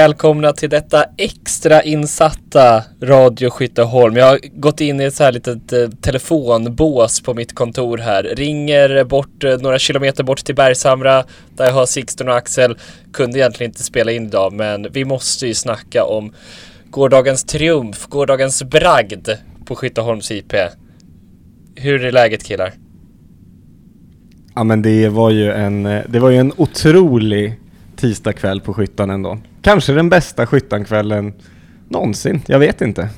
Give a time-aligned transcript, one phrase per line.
[0.00, 4.16] Välkomna till detta extra insatta Radio Skytteholm.
[4.16, 8.22] Jag har gått in i ett så här litet eh, telefonbås på mitt kontor här.
[8.22, 11.24] Ringer bort eh, några kilometer bort till Bergshamra
[11.56, 12.78] där jag har Sixten och Axel.
[13.12, 16.32] Kunde egentligen inte spela in idag men vi måste ju snacka om
[16.90, 19.28] gårdagens triumf, gårdagens bragd
[19.66, 20.52] på Skytteholms IP.
[21.74, 22.72] Hur är läget killar?
[24.54, 27.60] Ja men det var ju en, eh, det var ju en otrolig
[28.00, 29.38] tisdagkväll på Skyttan ändå.
[29.62, 31.32] Kanske den bästa Skyttankvällen
[31.88, 33.08] någonsin, jag vet inte.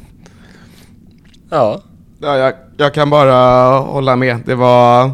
[1.51, 1.83] Ja.
[2.21, 3.35] Ja, jag, jag kan bara
[3.79, 4.39] hålla med.
[4.47, 5.11] Det var...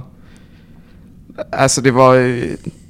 [1.52, 2.14] Alltså det var...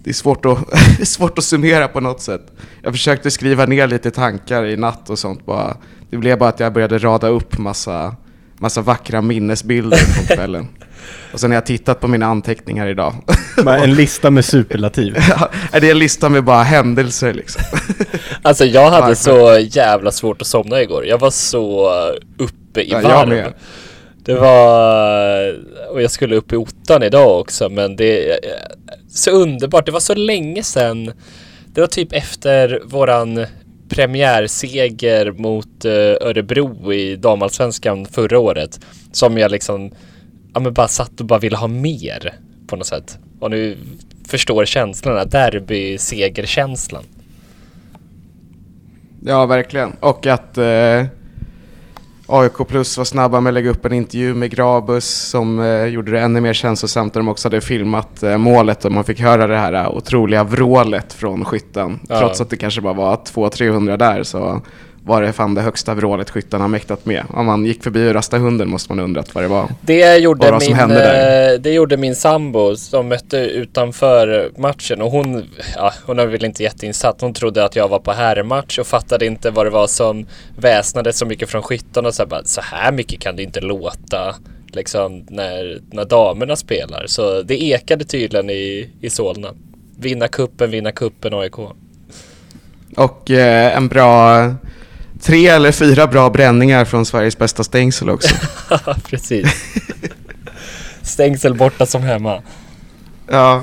[0.03, 0.59] Det är svårt att,
[1.09, 2.53] svårt att summera på något sätt.
[2.83, 5.77] Jag försökte skriva ner lite tankar i natt och sånt bara.
[6.11, 8.17] Det blev bara att jag började rada upp massa,
[8.57, 10.69] massa vackra minnesbilder från kvällen.
[11.33, 13.15] Och sen har jag tittat på mina anteckningar idag.
[13.65, 15.17] Bara en lista med superlativ.
[15.73, 17.63] Ja, det är en lista med bara händelser liksom.
[18.43, 19.15] Alltså jag hade Varför?
[19.15, 21.07] så jävla svårt att somna igår.
[21.07, 21.91] Jag var så
[22.39, 23.53] uppe i Ja, varv.
[24.25, 25.57] Det var,
[25.91, 28.39] och jag skulle upp i ottan idag också men det är
[29.11, 29.87] så underbart.
[29.87, 31.13] Det var så länge sedan.
[31.67, 33.47] Det var typ efter våran
[33.89, 35.93] premiärseger mot eh,
[36.29, 38.81] Örebro i damallsvenskan förra året.
[39.13, 39.91] Som jag liksom,
[40.55, 42.35] ja men bara satt och bara ville ha mer
[42.67, 43.19] på något sätt.
[43.41, 43.79] Och nu
[44.29, 47.05] förstår känslorna, derby-segerkänslan.
[49.21, 49.93] Ja, verkligen.
[50.01, 51.05] Och att eh,
[52.27, 56.13] AIK Plus var snabba med att lägga upp en intervju med Grabus som eh, gjorde
[56.13, 59.47] det ännu mer känslosamt när de också hade filmat eh, målet och man fick höra
[59.47, 62.01] det här otroliga vrålet från skytten.
[62.09, 62.19] Ja.
[62.19, 64.63] Trots att det kanske bara var 200-300 där så
[65.05, 67.25] var det fan det högsta vrålet skyttarna mäktat med.
[67.31, 69.69] Om man gick förbi och rastade hunden måste man undrat vad det var.
[69.81, 71.53] Det gjorde, Vad min, där.
[71.53, 75.45] eh, det gjorde min sambo som mötte utanför matchen och hon,
[75.77, 77.21] ja, hon är väl inte jätteinsatt.
[77.21, 80.27] Hon trodde att jag var på herrmatch och fattade inte vad det var som
[80.57, 82.13] väsnade så mycket från skyttarna.
[82.13, 84.35] Så, här bara, så här mycket kan det inte låta
[84.73, 87.05] liksom när, när damerna spelar.
[87.07, 89.49] Så det ekade tydligen i, i Solna.
[89.99, 91.59] Vinna kuppen, vinna kuppen AIK.
[92.97, 94.45] Och eh, en bra,
[95.23, 98.35] tre eller fyra bra bränningar från Sveriges bästa stängsel också.
[99.09, 99.47] Precis.
[101.03, 102.43] Stängsel borta som hemma.
[103.31, 103.63] ja,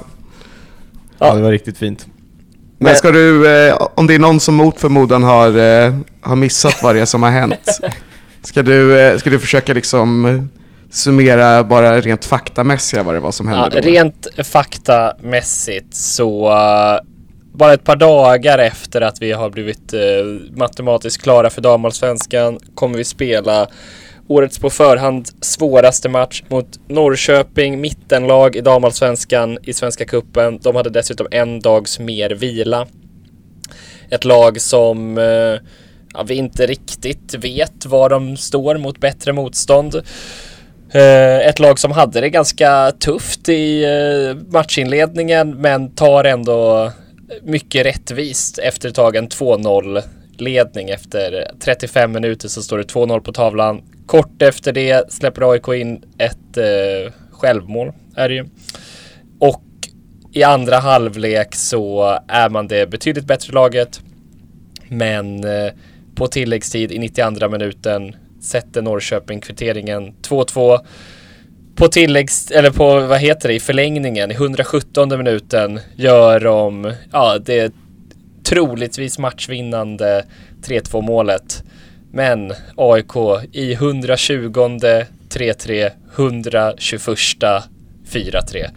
[1.20, 2.06] Ja, det var riktigt fint.
[2.78, 6.36] Men Men- ska du, eh, om det är någon som mot förmodan har, eh, har
[6.36, 7.80] missat vad det är som har hänt,
[8.44, 10.44] ska du, eh, ska du försöka liksom eh,
[10.92, 13.88] summera bara rent faktamässiga vad det var som Ja, hände då?
[13.88, 17.00] rent faktamässigt så uh,
[17.56, 20.00] bara ett par dagar efter att vi har blivit eh,
[20.58, 23.68] matematiskt klara för damallsvenskan kommer vi spela
[24.28, 30.60] årets på förhand svåraste match mot Norrköping, mittenlag i damallsvenskan i Svenska Kuppen.
[30.62, 32.88] De hade dessutom en dags mer vila.
[34.10, 35.68] Ett lag som eh,
[36.14, 39.96] ja, vi inte riktigt vet var de står mot bättre motstånd.
[40.92, 46.92] Eh, ett lag som hade det ganska tufft i eh, matchinledningen men tar ändå
[47.44, 50.02] mycket rättvist efter ett tag en 2-0
[50.38, 53.82] ledning efter 35 minuter så står det 2-0 på tavlan.
[54.06, 58.46] Kort efter det släpper AIK in ett eh, självmål är det ju.
[59.40, 59.64] Och
[60.34, 64.02] i andra halvlek så är man det betydligt bättre laget.
[64.88, 65.72] Men eh,
[66.16, 70.80] på tilläggstid i 92 minuten sätter Norrköping kvitteringen 2-2.
[71.76, 77.38] På tilläggs, eller på vad heter det, i förlängningen i 117 minuten gör de, ja
[77.46, 77.74] det
[78.44, 80.26] troligtvis matchvinnande
[80.64, 81.64] 3-2 målet.
[82.12, 83.16] Men AIK
[83.52, 84.52] i 120
[85.30, 87.08] 3-3, 121
[88.10, 88.70] 4-3.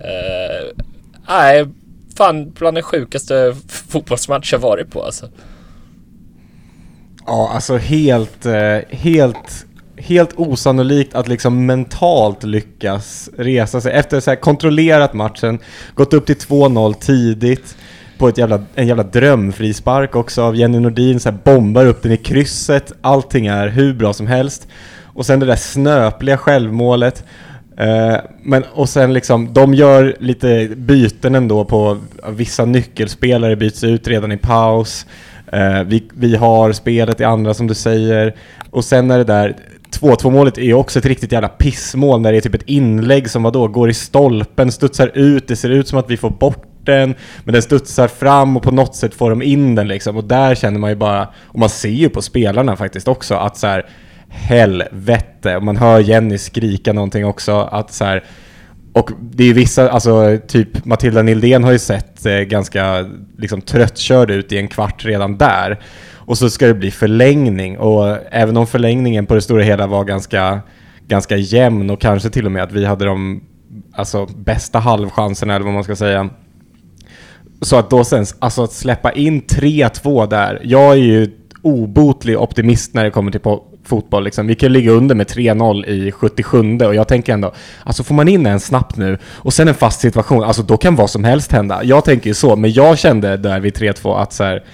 [0.00, 1.68] Eh, uh,
[2.16, 5.28] fan bland den sjukaste fotbollsmatch jag varit på alltså.
[7.26, 9.66] Ja, alltså helt, eh, helt,
[10.02, 15.58] helt osannolikt att liksom mentalt lyckas resa sig efter så här kontrollerat matchen,
[15.94, 17.76] gått upp till 2-0 tidigt
[18.18, 22.12] på ett jävla, en jävla drömfrispark också av Jenny Nordin, så här bombar upp den
[22.12, 24.68] i krysset, allting är hur bra som helst.
[25.04, 27.24] Och sen det där snöpliga självmålet.
[27.76, 31.98] Eh, men och sen liksom, de gör lite byten ändå på
[32.28, 35.06] vissa nyckelspelare byts ut redan i paus.
[35.52, 38.34] Eh, vi, vi har spelet i andra som du säger.
[38.70, 39.56] Och sen är det där
[39.90, 43.30] 2-2 målet är ju också ett riktigt jävla pissmål när det är typ ett inlägg
[43.30, 46.66] som vadå, går i stolpen, studsar ut, det ser ut som att vi får bort
[46.84, 47.14] den,
[47.44, 50.16] men den studsar fram och på något sätt får de in den liksom.
[50.16, 53.56] Och där känner man ju bara, och man ser ju på spelarna faktiskt också, att
[53.56, 53.86] så här
[54.28, 58.24] helvete, och man hör Jenny skrika någonting också, att så här
[58.92, 63.60] och det är ju vissa, alltså typ Matilda Nildén har ju sett eh, ganska liksom
[63.60, 65.80] tröttkörd ut i en kvart redan där.
[66.30, 70.04] Och så ska det bli förlängning och även om förlängningen på det stora hela var
[70.04, 70.60] ganska,
[71.06, 73.40] ganska jämn och kanske till och med att vi hade de
[73.92, 76.28] alltså, bästa halvchanserna eller vad man ska säga.
[77.60, 81.30] Så att då sen, alltså att släppa in 3-2 där, jag är ju
[81.62, 83.40] obotlig optimist när det kommer till
[83.84, 84.24] fotboll.
[84.24, 84.46] Liksom.
[84.46, 87.52] Vi kan ligga under med 3-0 i 77 och jag tänker ändå,
[87.84, 90.96] alltså får man in en snabbt nu och sen en fast situation, alltså då kan
[90.96, 91.84] vad som helst hända.
[91.84, 94.64] Jag tänker ju så, men jag kände där vid 3-2 att så här,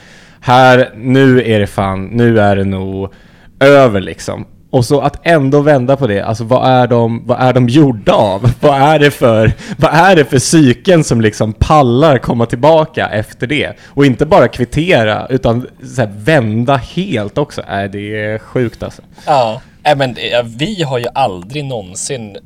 [0.40, 3.12] här, nu är det fan, nu är det nog
[3.60, 4.46] över liksom.
[4.70, 8.12] Och så att ändå vända på det, alltså vad är de, vad är de gjorda
[8.12, 8.52] av?
[8.60, 13.46] vad är det för, vad är det för psyken som liksom pallar komma tillbaka efter
[13.46, 13.72] det?
[13.84, 17.62] Och inte bara kvittera, utan så här, vända helt också.
[17.62, 19.02] Äh, det är sjukt alltså.
[19.26, 20.16] Ja, äh, men
[20.58, 22.36] vi har ju aldrig någonsin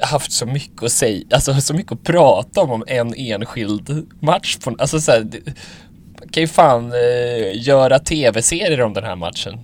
[0.00, 4.56] haft så mycket att säga, alltså så mycket att prata om om en enskild match.
[4.56, 5.26] På, alltså så här,
[6.32, 9.58] kan ju fan eh, göra tv-serier om den här matchen.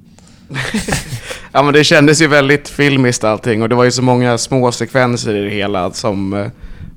[1.52, 4.72] ja men det kändes ju väldigt filmiskt allting och det var ju så många små
[4.72, 6.46] sekvenser i det hela som eh,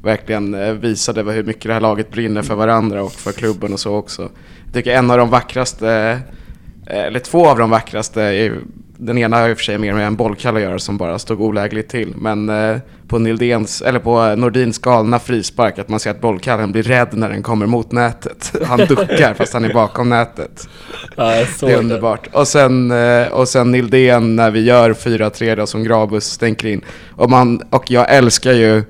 [0.04, 3.80] verkligen eh, visade hur mycket det här laget brinner för varandra och för klubben och
[3.80, 4.30] så också.
[4.66, 6.20] Jag tycker en av de vackraste,
[6.88, 8.22] eh, eller två av de vackraste,
[8.98, 11.20] den ena har i och för sig mer med en bollkall att göra som bara
[11.20, 12.14] stod olägligt till.
[12.18, 12.78] Men eh,
[13.08, 17.30] på, Nildens, eller på Nordins galna frispark, att man ser att bollkallen blir rädd när
[17.30, 18.54] den kommer mot nätet.
[18.66, 20.70] Han duckar fast han är bakom nätet.
[21.16, 22.28] Ja, det är underbart.
[22.32, 26.82] Och sen, eh, och sen Nildén när vi gör 4-3 då som Grabus stänker in.
[27.12, 28.84] Och, man, och jag älskar ju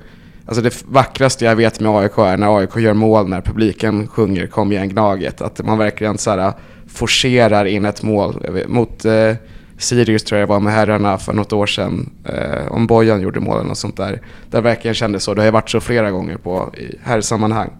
[0.48, 4.46] Alltså det vackraste jag vet med AIK är när AIK gör mål när publiken sjunger
[4.46, 5.40] Kom igen Gnaget.
[5.40, 6.52] Att man verkligen så här
[6.88, 8.64] forcerar in ett mål.
[8.66, 9.34] Mot eh,
[9.78, 12.10] Sirius tror jag var med herrarna för något år sedan.
[12.24, 14.20] Eh, om Bojan gjorde målen och sånt där.
[14.50, 15.34] Det verkligen kändes så.
[15.34, 17.70] Det har ju varit så flera gånger på i herrsammanhang.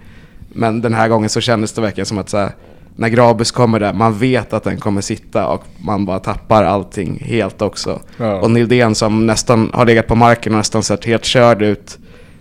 [0.49, 2.51] Men den här gången så kändes det verkligen som att så här,
[2.97, 7.19] när Grabus kommer där, man vet att den kommer sitta och man bara tappar allting
[7.25, 8.01] helt också.
[8.17, 8.41] Ja.
[8.41, 11.99] Och Nildén som nästan har legat på marken och nästan sett helt körd ut.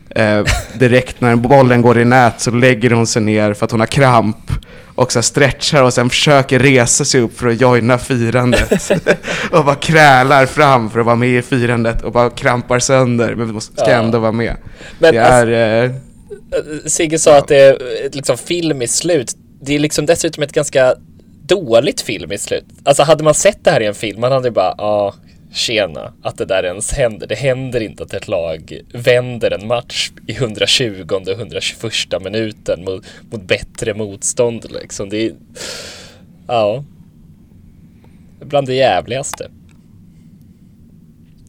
[0.10, 0.44] Eh,
[0.80, 3.88] direkt när bollen går i nät så lägger hon sig ner för att hon har
[3.88, 4.52] kramp
[4.96, 8.92] och så stretchar och sen försöker resa sig upp för att joina firandet.
[9.52, 13.62] och bara krälar fram för att vara med i firandet och bara krampar sönder men
[13.62, 13.90] ska ja.
[13.90, 14.56] ändå vara med.
[15.00, 15.84] Men det är...
[15.84, 16.00] Alltså,
[16.58, 17.38] eh, Sigge sa ja.
[17.38, 19.36] att det är liksom film i slut.
[19.62, 20.96] Det är liksom dessutom ett ganska
[21.48, 22.66] dåligt film i slut.
[22.84, 25.14] Alltså hade man sett det här i en film, man hade bara, ja,
[25.56, 27.28] tjena, att det där ens händer.
[27.28, 31.94] Det händer inte att ett lag vänder en match i 120 och 121
[32.24, 35.10] minuten mot, mot bättre motstånd liksom.
[35.10, 35.34] Det är,
[36.48, 36.84] ja,
[38.40, 39.50] bland det jävligaste.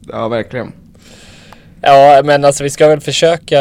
[0.08, 0.72] Ja, verkligen.
[1.80, 3.60] Ja, men alltså vi ska väl försöka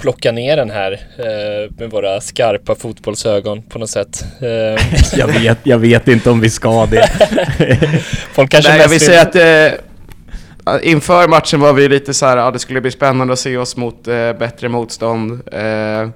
[0.00, 4.24] plocka ner den här eh, med våra skarpa fotbollsögon på något sätt.
[4.40, 5.18] Eh.
[5.18, 7.08] jag, vet, jag vet inte om vi ska det.
[8.32, 12.36] Folk kanske Nej, jag vill säga att eh, inför matchen var vi lite så här,
[12.36, 15.32] ja, det skulle bli spännande att se oss mot eh, bättre motstånd.
[15.52, 16.08] Eh,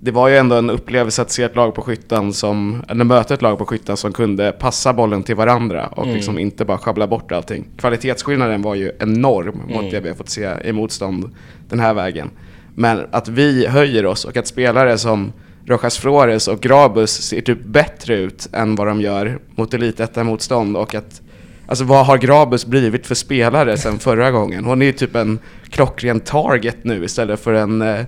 [0.00, 3.34] det var ju ändå en upplevelse att se ett lag på skyttan som, eller möta
[3.34, 6.16] ett lag på skyttan som kunde passa bollen till varandra och mm.
[6.16, 7.64] liksom inte bara schabbla bort allting.
[7.76, 9.82] Kvalitetsskillnaden var ju enorm mm.
[9.82, 11.30] mot det vi har fått se i motstånd
[11.68, 12.30] den här vägen.
[12.74, 15.32] Men att vi höjer oss och att spelare som
[15.66, 20.94] Rojas Flores och Grabus ser typ bättre ut än vad de gör mot elitettan-motstånd och
[20.94, 21.22] att
[21.66, 24.64] Alltså vad har Grabus blivit för spelare sen förra gången?
[24.64, 25.38] Hon är ju typ en
[25.70, 28.00] klockren target nu istället för en, eh,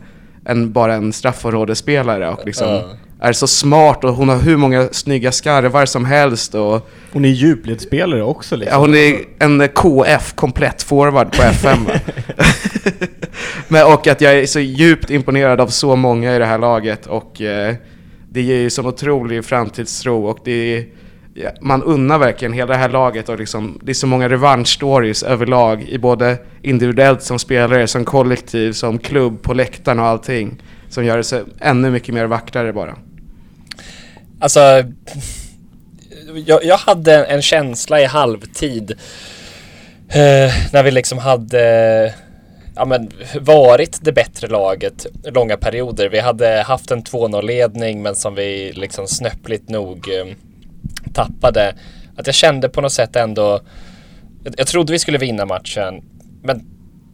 [0.45, 4.89] en bara en straffområdesspelare och liksom uh är så smart och hon har hur många
[4.93, 6.55] snygga skarvar som helst.
[6.55, 8.75] Och, hon är djupledsspelare också liksom.
[8.75, 11.79] Ja, hon är en KF, komplett forward på FM.
[13.69, 17.07] Men, och att jag är så djupt imponerad av så många i det här laget
[17.07, 17.75] och eh,
[18.31, 20.87] det ger ju sån otrolig framtidstro och det är,
[21.35, 25.23] ja, man unnar verkligen hela det här laget och liksom, det är så många revanschstories
[25.23, 30.63] överlag i både individuellt som spelare, som kollektiv, som klubb, på läktaren och allting
[30.95, 32.97] som gör det så ännu mycket mer vackrare bara.
[34.39, 34.61] Alltså,
[36.47, 38.91] jag, jag hade en känsla i halvtid
[40.09, 42.15] eh, när vi liksom hade
[42.77, 43.11] ja, men,
[43.41, 46.09] varit det bättre laget långa perioder.
[46.09, 50.35] Vi hade haft en 2-0-ledning men som vi liksom snöpligt nog eh,
[51.13, 51.75] tappade.
[52.17, 53.61] Att jag kände på något sätt ändå,
[54.45, 56.03] jag, jag trodde vi skulle vinna matchen,
[56.43, 56.67] men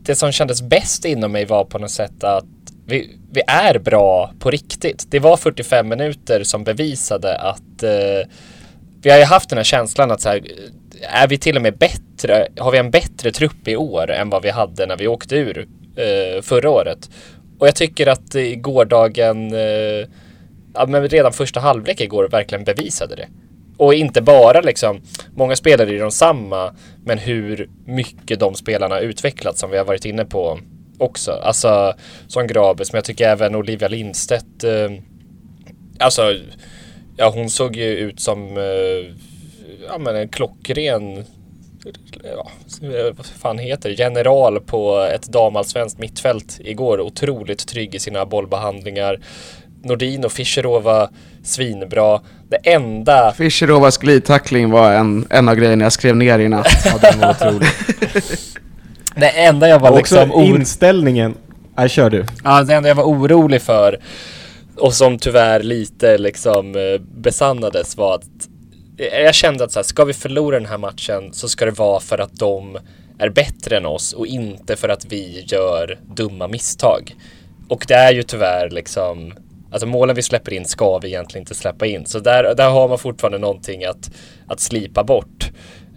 [0.02, 2.44] det som kändes bäst inom mig var på något sätt att
[2.90, 5.06] vi, vi är bra på riktigt.
[5.10, 8.28] Det var 45 minuter som bevisade att eh,
[9.02, 11.62] vi har ju haft den här känslan att så här, eh, är vi till och
[11.62, 15.06] med bättre, har vi en bättre trupp i år än vad vi hade när vi
[15.06, 17.10] åkte ur eh, förra året.
[17.58, 20.08] Och jag tycker att i gårdagen, eh,
[20.74, 23.28] ja, men redan första halvlek igår verkligen bevisade det.
[23.76, 25.00] Och inte bara liksom,
[25.34, 30.04] många spelare är de samma, men hur mycket de spelarna utvecklats som vi har varit
[30.04, 30.58] inne på
[31.00, 31.32] också.
[31.32, 31.94] Alltså
[32.28, 34.64] som Grabes, men jag tycker även Olivia Lindstedt.
[34.64, 34.90] Eh,
[35.98, 36.34] alltså,
[37.16, 39.14] ja hon såg ju ut som eh,
[39.88, 41.24] ja, men en klockren
[42.24, 42.50] ja,
[43.16, 47.00] vad fan heter general på ett damallsvenskt mittfält igår.
[47.00, 49.20] Otroligt trygg i sina bollbehandlingar.
[49.82, 51.10] Nordin och Fischerova
[51.42, 52.20] svinbra.
[52.48, 53.32] Det enda...
[53.32, 56.66] Fischerovas glidtackling var en, en av grejerna jag skrev ner i natt.
[56.84, 57.68] Ja, den var otrolig.
[59.20, 60.32] Det enda jag var Också liksom...
[60.32, 61.34] or- inställningen.
[61.76, 62.24] Nej, kör du.
[62.44, 64.00] Ja, det enda jag var orolig för
[64.76, 68.24] och som tyvärr lite liksom eh, besannades var att
[68.98, 71.70] eh, jag kände att så här, ska vi förlora den här matchen så ska det
[71.70, 72.78] vara för att de
[73.18, 77.14] är bättre än oss och inte för att vi gör dumma misstag.
[77.68, 79.32] Och det är ju tyvärr liksom
[79.72, 82.06] Alltså målen vi släpper in ska vi egentligen inte släppa in.
[82.06, 84.10] Så där, där har man fortfarande någonting att,
[84.46, 85.50] att slipa bort.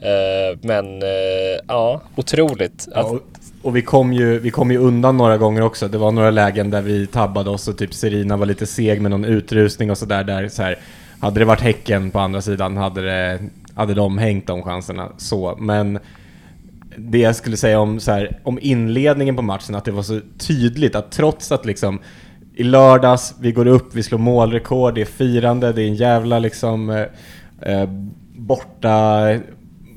[0.04, 2.88] Eh, men eh, ja, otroligt.
[2.96, 3.20] Ja, och,
[3.62, 5.88] och vi kom, ju, vi kom ju undan några gånger också.
[5.88, 9.12] Det var några lägen där vi tabbade oss och typ Serina var lite seg med
[9.12, 10.24] någon utrustning och sådär.
[10.24, 10.78] Där, så här,
[11.20, 13.40] hade det varit Häcken på andra sidan hade, det,
[13.76, 15.10] hade de hängt de chanserna.
[15.18, 16.00] Så, men
[16.98, 20.20] det jag skulle säga om, så här, om inledningen på matchen, att det var så
[20.38, 22.00] tydligt att trots att liksom
[22.56, 26.40] i lördags, vi går upp, vi slår målrekord, det är firande, det är en jävla
[26.40, 27.06] liksom eh,
[27.62, 27.90] eh,
[28.36, 29.30] borta,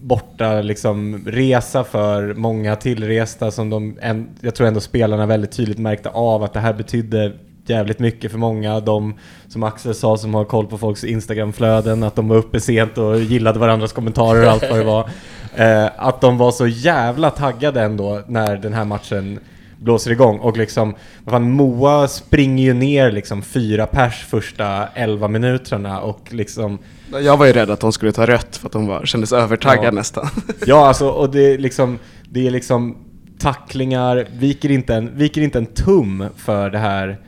[0.06, 5.78] borta liksom resa för många tillresta som de, en, jag tror ändå spelarna väldigt tydligt
[5.78, 7.32] märkte av att det här betydde
[7.66, 8.80] jävligt mycket för många.
[8.80, 9.14] De,
[9.48, 13.20] som Axel sa, som har koll på folks Instagramflöden, att de var uppe sent och
[13.20, 15.10] gillade varandras kommentarer och allt vad det var.
[15.56, 19.40] Eh, att de var så jävla taggade ändå när den här matchen
[19.78, 25.28] blåser igång och liksom, vad fan, Moa springer ju ner liksom fyra pers första 11
[25.28, 26.78] minuterna och liksom
[27.22, 29.86] Jag var ju rädd att de skulle ta rött för att de var, kändes övertaggade
[29.86, 29.90] Ja.
[29.90, 30.26] nästan.
[30.66, 31.98] Ja, alltså, och det är liksom,
[32.30, 32.96] det är liksom
[33.38, 37.18] tacklingar, viker inte en, viker inte en tum för det här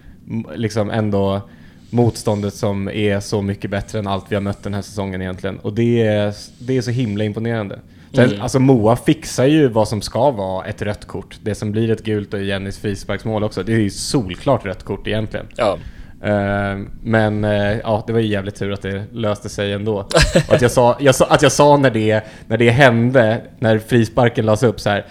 [0.55, 1.43] liksom ändå
[1.91, 5.59] motståndet som är så mycket bättre än allt vi har mött den här säsongen egentligen.
[5.59, 7.79] Och det är, det är så himla imponerande.
[8.15, 8.41] Sen, Mm.
[8.43, 11.39] Alltså Moa fixar ju vad som ska vara ett rött kort.
[11.43, 13.63] Det som blir ett gult och Jennys frisparksmål också.
[13.63, 15.47] Det är ju solklart rött kort egentligen.
[15.57, 15.79] ja.
[16.23, 19.95] Eh, men eh, ja, det var ju jävligt tur att det löste sig ändå.
[20.49, 23.79] Och att jag sa, jag sa, att jag sa när, det, när det hände, när
[23.79, 25.07] frisparken lades upp så här.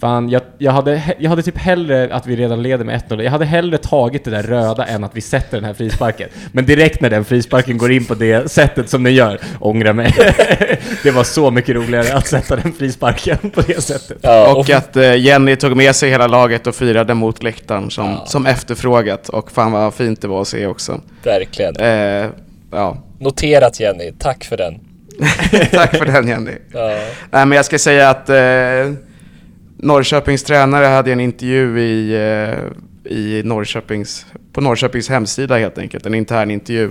[0.00, 3.22] Fan, jag, jag, hade, jag hade typ hellre att vi redan leder med 1-0.
[3.22, 6.28] Jag hade hellre tagit det där röda än att vi sätter den här frisparken.
[6.52, 10.14] Men direkt när den frisparken går in på det sättet som den gör, ångra mig.
[11.02, 14.18] det var så mycket roligare att sätta den frisparken på det sättet.
[14.22, 18.06] Ja, och att eh, Jenny tog med sig hela laget och firade mot läktaren som,
[18.06, 18.24] Ja.
[18.26, 19.28] som efterfrågat.
[19.28, 21.00] Och fan vad fint det var att se också.
[21.24, 21.76] Verkligen.
[21.76, 22.26] Eh,
[22.72, 24.74] ja, Noterat Jenny, tack för den.
[25.72, 26.52] tack för den Jenny.
[26.72, 26.88] Ja.
[27.30, 28.36] Nej men jag ska säga att eh,
[29.82, 36.14] Norrköpings tränare hade en intervju i, eh, i Norrköpings, på Norrköpings hemsida helt enkelt, en
[36.14, 36.90] intern intervju.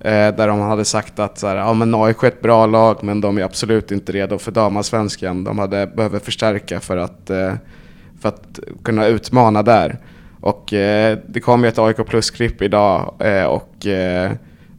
[0.00, 2.98] Eh, där de hade sagt att så här, ja, men AIK är ett bra lag
[3.02, 5.44] men de är absolut inte redo för damallsvenskan.
[5.44, 7.54] De hade, behöver förstärka för att, eh,
[8.20, 9.98] för att kunna utmana där.
[10.40, 10.64] Och
[11.26, 13.14] det kom ju ett AIK Plus-klipp idag
[13.48, 13.86] och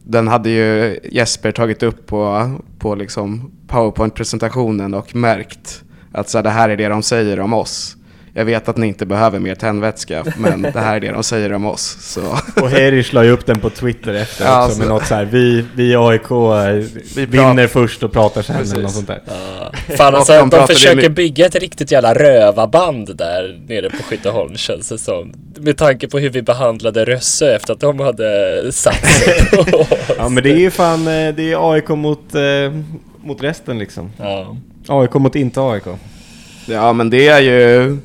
[0.02, 5.83] den hade ju Jesper tagit upp på, på liksom Powerpoint-presentationen och märkt
[6.14, 7.96] att så här, det här är det de säger om oss.
[8.36, 11.52] Jag vet att ni inte behöver mer tändvätska, men det här är det de säger
[11.52, 11.96] om oss.
[12.00, 12.20] Så.
[12.62, 15.24] Och Herish la ju upp den på Twitter efter Ja, också med något så här,
[15.24, 16.30] vi, vi AIK
[17.16, 18.72] Vi vinner först och pratar sen Precis.
[18.72, 19.20] eller något sånt där.
[19.96, 24.56] Fan Och alltså, de de, försöker bygga ett riktigt jävla rövarband där nere på Skytteholm
[24.56, 25.32] känns det som.
[25.56, 29.86] Med tanke på hur vi behandlade Rössö efter att de hade satt sig på
[30.18, 32.42] Ja men det är ju fan, eh, det är AIK mot, eh,
[33.22, 34.12] mot resten liksom.
[34.18, 34.56] ja.
[34.88, 35.84] AIK mot inte AIK.
[36.66, 37.96] Ja, men det är ju...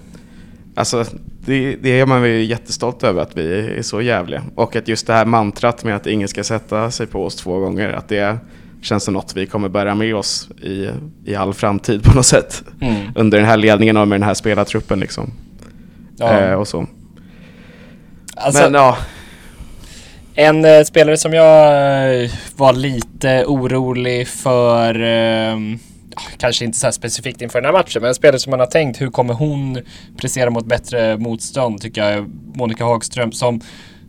[0.76, 1.06] Alltså,
[1.46, 4.44] det, det är man ju jättestolt över att vi är så jävliga.
[4.56, 7.60] Och att just det här mantrat med att ingen ska sätta sig på oss två
[7.60, 8.38] gånger, att det
[8.82, 10.90] känns som något vi kommer bära med oss i,
[11.26, 12.64] i all framtid på något sätt.
[12.82, 13.12] Mm.
[13.16, 15.32] Under den här ledningen och med den här spelartruppen liksom.
[16.18, 16.40] Ja.
[16.40, 16.88] Eh, och så.
[18.36, 18.98] Alltså, men ja,
[20.36, 25.58] En eh, spelare som jag eh, var lite orolig för, eh,
[26.38, 28.68] kanske inte så här specifikt inför den här matchen, men en spelare som man har
[28.68, 29.80] tänkt, hur kommer hon
[30.18, 33.62] prestera mot bättre motstånd, tycker jag är Monica Hagström, som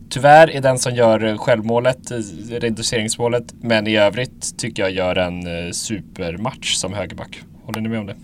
[0.09, 2.17] tyvärr är den som gör självmålet, eh,
[2.49, 7.41] reduceringsmålet, men i övrigt tycker jag gör en eh, supermatch som högerback.
[7.65, 8.15] Håller ni med om det?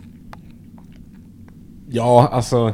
[1.90, 2.74] Ja, alltså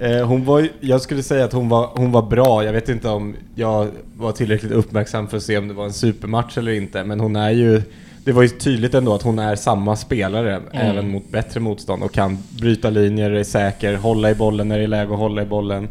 [0.00, 2.64] eh, hon var, jag skulle säga att hon var, hon var bra.
[2.64, 5.92] Jag vet inte om jag var tillräckligt uppmärksam för att se om det var en
[5.92, 7.04] supermatch eller inte.
[7.04, 7.82] Men hon är ju...
[8.24, 12.12] Det var ju tydligt ändå att hon är samma spelare, även mot bättre motstånd och
[12.12, 15.46] kan bryta linjer, är säker, hålla i bollen när det är läge att hålla i
[15.46, 15.88] bollen.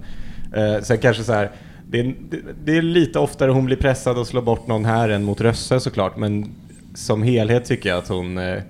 [0.56, 1.52] Eh, sen kanske så här,
[1.90, 5.10] det är, det, det är lite oftare hon blir pressad och slår bort någon här
[5.10, 6.56] än mot Rösse såklart, men
[6.96, 8.62] som helhet tycker jag att hon eh,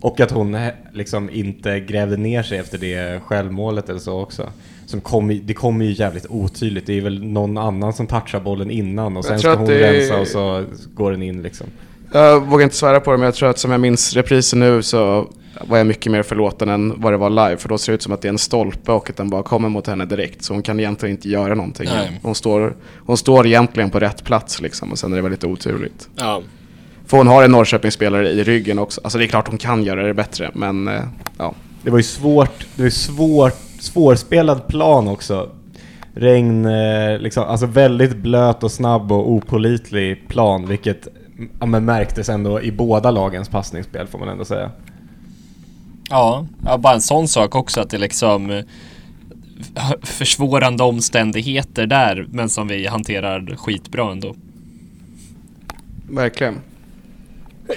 [0.00, 4.48] och att hon eh, liksom inte grävde ner sig efter det självmålet eller så också.
[4.86, 6.86] Som kom, det kommer ju jävligt otydligt.
[6.86, 9.92] Det är väl någon annan som touchar bollen innan och sen Jag ska hon det
[9.92, 11.66] rensa och så går den in liksom.
[12.14, 14.82] Jag vågar inte svära på det, men jag tror att som jag minns reprisen nu
[14.82, 15.28] så
[15.60, 17.56] var jag mycket mer förlåten än vad det var live.
[17.56, 19.42] För då ser det ut som att det är en stolpe och att den bara
[19.42, 20.44] kommer mot henne direkt.
[20.44, 21.88] Så hon kan egentligen inte göra någonting.
[21.94, 22.20] Nej.
[22.22, 26.08] Hon står, hon står egentligen på rätt plats liksom och sen är det väldigt oturligt.
[26.16, 26.42] Ja.
[27.06, 29.00] För hon har en Norrköpingsspelare i ryggen också.
[29.04, 31.02] Alltså det är klart hon kan göra det bättre, men eh,
[31.38, 31.54] ja.
[31.82, 35.50] Det var ju svårt, det var ju svårt, svårspelad plan också.
[36.14, 41.08] Regn, eh, liksom, alltså väldigt blöt och snabb och opålitlig plan, vilket
[41.60, 44.70] ja, men märktes ändå i båda lagens passningsspel får man ändå säga.
[46.10, 48.64] Ja, ja, bara en sån sak också att det liksom eh,
[50.02, 54.34] försvårande omständigheter där men som vi hanterar skitbra ändå.
[56.10, 56.60] Verkligen.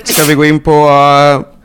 [0.03, 1.56] Ska vi gå in på, uh,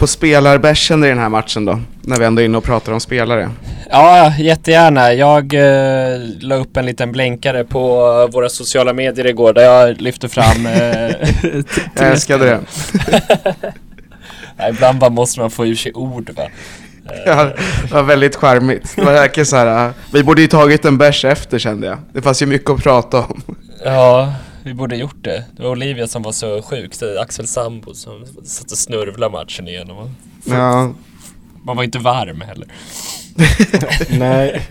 [0.00, 1.80] på spelarbärsen i den här matchen då?
[2.02, 3.50] När vi ändå är inne och pratar om spelare.
[3.90, 5.12] Ja, jättegärna.
[5.12, 7.80] Jag eh, la upp en liten blänkare på
[8.32, 10.66] våra sociala medier igår där jag lyfte fram...
[10.66, 10.72] Eh,
[11.94, 12.60] Jag älskade det.
[14.58, 16.42] ja, ibland bara måste man få ur sig ord va.
[17.26, 17.44] Ja,
[17.82, 18.96] det var väldigt charmigt.
[18.96, 21.98] Det var verkligen så här, uh, vi borde ju tagit en bärs efter kände jag.
[22.12, 23.42] Det fanns ju mycket att prata om.
[23.84, 25.44] Ja, vi borde gjort det.
[25.56, 27.00] Det var Olivia som var så sjuk.
[27.00, 30.14] Det är Axel Sambo som satt och snörvlade matchen igenom.
[30.44, 30.92] Ja,
[31.62, 32.68] Man var inte varm heller.
[34.18, 34.62] Nej.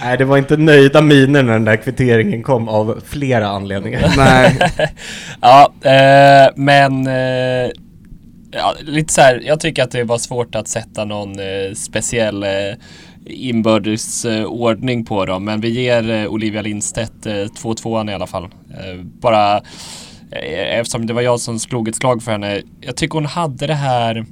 [0.00, 4.12] Nej, det var inte nöjda miner när den där kvitteringen kom av flera anledningar.
[4.16, 4.70] nej.
[5.40, 7.70] Ja, eh, men eh,
[8.50, 9.42] ja, lite så här.
[9.44, 12.50] Jag tycker att det var svårt att sätta någon eh, speciell eh,
[13.26, 15.44] inbördes eh, ordning på dem.
[15.44, 18.48] Men vi ger eh, Olivia Lindstedt eh, 2-2 i alla fall.
[19.02, 19.62] Bara
[20.70, 22.62] eftersom det var jag som slog ett slag för henne.
[22.80, 24.26] Jag tycker hon hade det här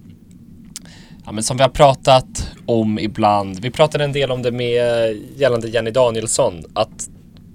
[1.25, 3.61] Ja, men som vi har pratat om ibland.
[3.61, 6.63] Vi pratade en del om det med gällande Jenny Danielsson.
[6.75, 7.09] Att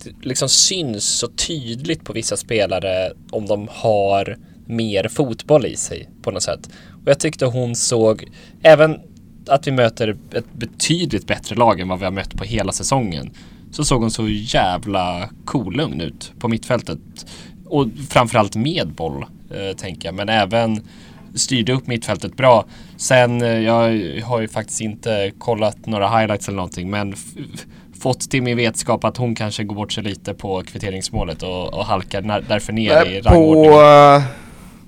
[0.03, 6.09] det liksom syns så tydligt på vissa spelare om de har mer fotboll i sig
[6.21, 6.69] på något sätt.
[7.03, 8.25] Och jag tyckte hon såg,
[8.63, 8.99] även
[9.49, 13.31] att vi möter ett betydligt bättre lag än vad vi har mött på hela säsongen.
[13.71, 16.99] Så såg hon så jävla kolugn ut på mittfältet.
[17.65, 20.15] Och framförallt med boll, eh, tänker jag.
[20.15, 20.81] Men även
[21.35, 22.65] styrde upp mittfältet bra.
[22.97, 23.73] Sen, eh, jag
[24.23, 27.15] har ju faktiskt inte kollat några highlights eller någonting, men
[27.99, 31.85] fått till min vetskap att hon kanske går bort sig lite på kvitteringsmålet och, och
[31.85, 34.21] halkar därför ner i På, rangordningen.
[34.21, 34.46] uh,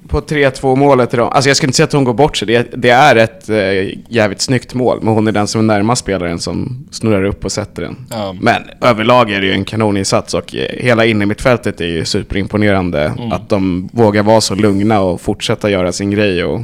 [0.09, 1.33] på 3-2 målet idag.
[1.33, 2.47] Alltså jag skulle inte säga att hon går bort sig.
[2.47, 4.99] Det, det är ett uh, jävligt snyggt mål.
[5.01, 7.97] Men hon är den som är närmast spelaren som snurrar upp och sätter den.
[8.09, 8.35] Ja.
[8.41, 13.03] Men överlag är det ju en kanoninsats och eh, hela innermittfältet är ju superimponerande.
[13.03, 13.31] Mm.
[13.31, 16.61] Att de vågar vara så lugna och fortsätta göra sin grej och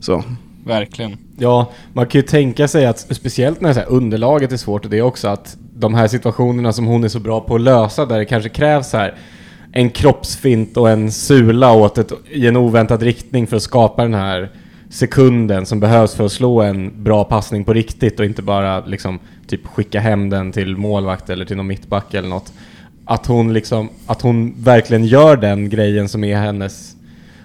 [0.00, 0.24] så.
[0.66, 1.16] Verkligen.
[1.38, 4.90] Ja, man kan ju tänka sig att speciellt när så här, underlaget är svårt och
[4.90, 8.06] det är också att de här situationerna som hon är så bra på att lösa
[8.06, 9.14] där det kanske krävs så här
[9.72, 14.14] en kroppsfint och en sula åt ett, i en oväntad riktning för att skapa den
[14.14, 14.50] här
[14.90, 19.18] sekunden som behövs för att slå en bra passning på riktigt och inte bara liksom
[19.46, 22.52] typ skicka hem den till målvakt eller till någon mittback eller något.
[23.04, 26.96] Att hon liksom, att hon verkligen gör den grejen som är hennes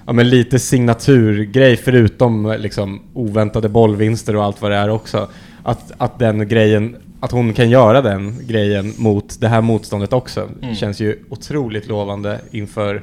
[0.06, 5.28] ja, men lite signaturgrej förutom liksom oväntade bollvinster och allt vad det är också.
[5.64, 10.50] Att, att den grejen, att hon kan göra den grejen mot det här motståndet också
[10.62, 10.76] Mm.
[10.76, 13.02] känns ju otroligt lovande inför,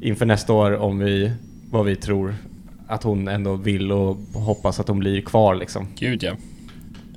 [0.00, 1.32] inför nästa år om vi,
[1.70, 2.34] vad vi tror
[2.88, 5.86] att hon ändå vill och hoppas att hon blir kvar liksom.
[5.98, 6.32] Gud ja.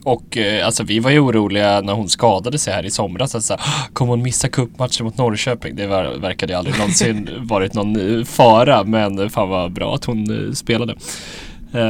[0.03, 3.35] Och eh, alltså vi var ju oroliga när hon skadade sig här i somras.
[3.35, 5.75] Att så här, "Ah, kommer hon missa cupmatchen mot Norrköping?
[5.75, 8.83] Det var, verkade aldrig någonsin varit någon eh, fara.
[8.83, 10.95] Men fan vad bra att hon eh, spelade.
[11.73, 11.81] Eh,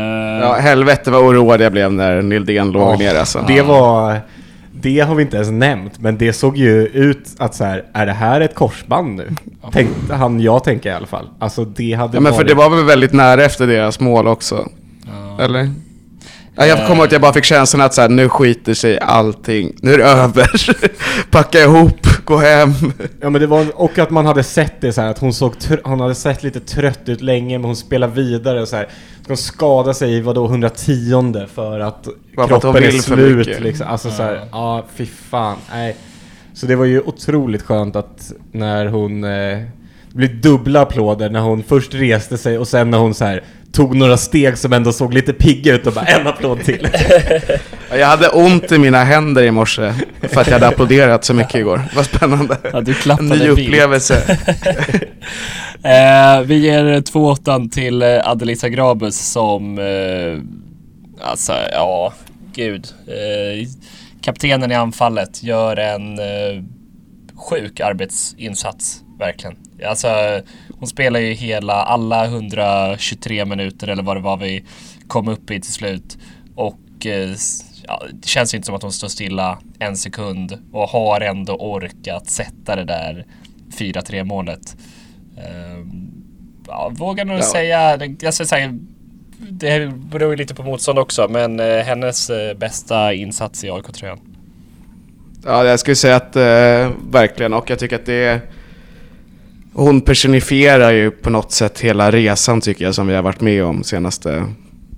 [0.41, 3.43] Ja, helvete vad oroad jag blev när Nildén låg Ja, ner alltså.
[3.47, 4.19] Det var...
[4.73, 8.05] Det har vi inte ens nämnt, men det såg ju ut att så här, är
[8.05, 9.27] det här ett korsband nu?
[9.71, 11.29] Tänkte han, jag tänker i alla fall.
[11.39, 12.47] Alltså det hade Ja, men för varit...
[12.47, 14.67] det var väl väldigt nära efter deras mål också?
[15.37, 15.43] ja.
[15.43, 15.69] Eller?
[16.55, 18.99] Ja, jag kommer ihåg att jag bara fick känslan att så här, nu skiter sig
[18.99, 19.75] allting.
[19.81, 20.49] Nu är det över.
[21.31, 22.07] Packa ihop.
[22.25, 22.69] gå hem.
[23.21, 25.53] Ja men det var, och att man hade sett det så här, att hon såg,
[25.83, 28.87] hon hade sett lite trött ut länge men hon spelar vidare och så här.
[29.27, 33.87] Hon skada sig i vadå 110 för att Bara för att kroppen är slut liksom.
[33.87, 35.95] Alltså så här, ja fy fan, nej.
[36.53, 39.57] Så det var ju otroligt skönt att när hon eh,
[40.09, 43.43] det blev dubbla applåder när hon först reste sig och sen när hon så här
[43.73, 46.87] tog några steg som ändå såg lite pigga ut och bara en applåd till.
[47.91, 51.55] Jag hade ont i mina händer i morse för att jag hade applåderat så mycket
[51.55, 51.81] igår.
[51.95, 52.57] Vad spännande.
[52.73, 53.59] Ja, du En klappade ny vilt.
[53.59, 54.39] upplevelse.
[55.83, 60.39] Eh, vi ger 2-8 till eh, Adelisa Grabus som, eh,
[61.29, 62.13] alltså ja,
[62.55, 62.87] gud.
[63.07, 63.67] Eh,
[64.21, 66.63] kaptenen i anfallet gör en eh,
[67.49, 69.55] sjuk arbetsinsats, verkligen.
[69.85, 70.41] Alltså,
[70.79, 74.63] hon spelar ju hela, alla 123 minuter eller vad det var vi
[75.07, 76.17] kom upp i till slut.
[76.55, 77.35] Och eh,
[77.87, 81.53] ja, det känns ju inte som att hon står stilla en sekund och har ändå
[81.55, 83.25] orkat sätta det där
[83.77, 84.75] 4-3 målet.
[85.37, 86.11] Ehm,
[86.67, 87.43] ja, vågar nog Ja.
[87.43, 88.73] säga, jag ska säga,
[89.49, 94.19] det beror ju lite på motstånd också, men eh, hennes eh, bästa insats i AIK-tröjan.
[95.45, 98.41] Ja, jag skulle säga att eh, verkligen, och jag tycker att det är...
[99.73, 103.63] Hon personifierar ju på något sätt hela resan tycker jag som vi har varit med
[103.63, 104.45] om senaste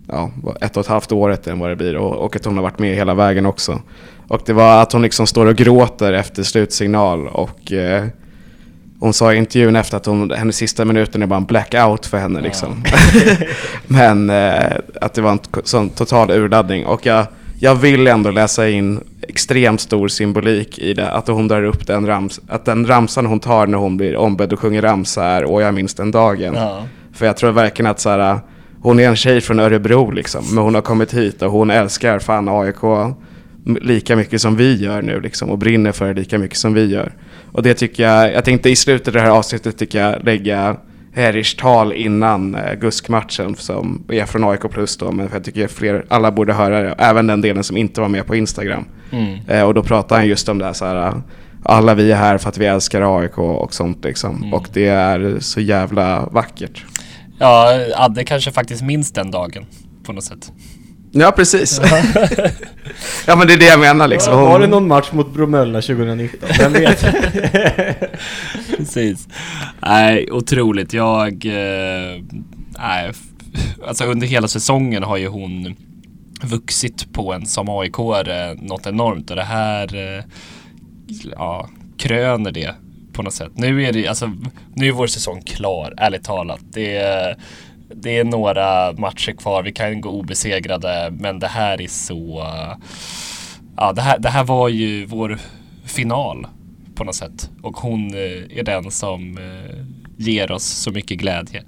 [0.08, 0.32] ja,
[0.62, 2.80] ett och ett halvt året än vad det blir och, och att hon har varit
[2.80, 3.82] med hela vägen också.
[4.28, 8.06] Och det var att hon liksom står och gråter efter slutsignal och eh,
[9.00, 12.18] hon sa i intervjun efter att hon, hennes sista minuten är bara en blackout för
[12.18, 12.84] henne liksom.
[13.88, 17.28] Men eh, att det var en sån total urladdning och jag,
[17.64, 21.12] jag vill ändå läsa in extremt stor symbolik i det.
[21.12, 24.54] Att hon drar upp den rams, att den ramsan hon tar när hon blir ombedd
[24.54, 26.54] och sjunger ramsa är Och jag minns den dagen.
[26.54, 26.84] Ja.
[27.14, 28.40] För jag tror verkligen att så här,
[28.82, 32.20] hon är en tjej från Örebro liksom, men hon har kommit hit och hon älskar
[32.20, 33.14] fan AIK
[33.82, 36.86] lika mycket som vi gör nu liksom och brinner för det lika mycket som vi
[36.86, 37.12] gör.
[37.52, 40.78] Och det tycker jag, jag tänkte i slutet av det här avsnittet tycker jag lägga
[41.14, 46.06] Herish tal innan eh, GUSK-matchen som är från AIK plus då, men jag tycker fler,
[46.10, 48.86] alla borde höra det, även den delen som inte var med på Instagram.
[49.12, 49.40] Mm.
[49.48, 51.22] Eh, och då pratar han just om det här, så här
[51.66, 54.36] alla vi är här för att vi älskar AIK och sånt liksom.
[54.36, 54.54] Mm.
[54.54, 56.86] Och det är så jävla vackert.
[57.40, 59.66] Ja, Adde kanske faktiskt minns den dagen
[60.04, 60.52] på något sätt.
[61.16, 61.82] Ja, precis.
[63.28, 64.42] ja, men det är det jag menar liksom.
[64.42, 66.50] Var det någon match mot Bromölla 2019?
[66.60, 67.06] Vem vet?
[68.78, 69.28] Precis.
[69.82, 70.94] Nej, otroligt.
[70.94, 71.46] Jag...
[71.46, 72.22] Eh,
[72.80, 73.12] nej,
[73.88, 75.76] alltså under hela säsongen har ju hon
[76.44, 77.98] vuxit på en som aik
[78.58, 80.24] något enormt och det här eh,
[81.32, 82.76] ja, kröner det
[83.14, 83.52] på något sätt.
[83.56, 84.32] Nu är det alltså,
[84.76, 86.60] nu är vår säsong klar, ärligt talat.
[86.74, 87.38] Det är,
[87.96, 92.44] det är några matcher kvar, vi kan gå obesegrade, men det här är så...
[93.78, 95.38] Ja, det här, det här var ju vår
[95.86, 96.48] final
[96.96, 97.50] på något sätt.
[97.62, 99.76] Och hon eh, är den som eh,
[100.18, 101.64] ger oss så mycket glädje.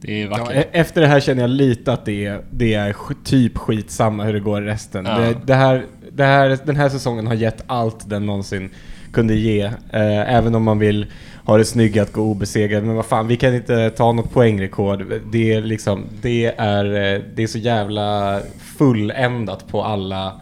[0.00, 0.56] Det är Ja, vackert.
[0.56, 4.32] e- efter det här känner jag lite att det är, det är typ skitsamma hur
[4.32, 5.04] det går i resten.
[5.06, 5.18] Ja.
[5.18, 8.70] Det, det här, det här, den här säsongen har gett allt den någonsin
[9.12, 9.60] kunde ge.
[9.62, 11.06] Eh, även om man vill
[11.48, 12.84] ha det snygga att gå obesegrad.
[12.84, 15.04] Men vad fan, vi kan inte ta något poängrekord.
[15.32, 18.40] Det är liksom, det är, eh, det är så jävla
[18.78, 20.40] fulländat på alla,